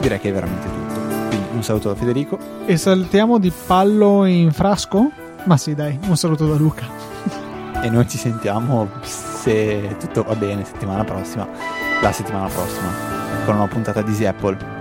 [0.00, 0.95] direi che è veramente tutto.
[1.28, 2.38] Quindi un saluto da Federico.
[2.66, 5.10] E saltiamo di pallo in frasco?
[5.44, 6.86] Ma sì, dai, un saluto da Luca.
[7.82, 11.46] e noi ci sentiamo se tutto va bene settimana prossima,
[12.02, 12.88] la settimana prossima,
[13.44, 14.75] con una puntata di Easy Apple.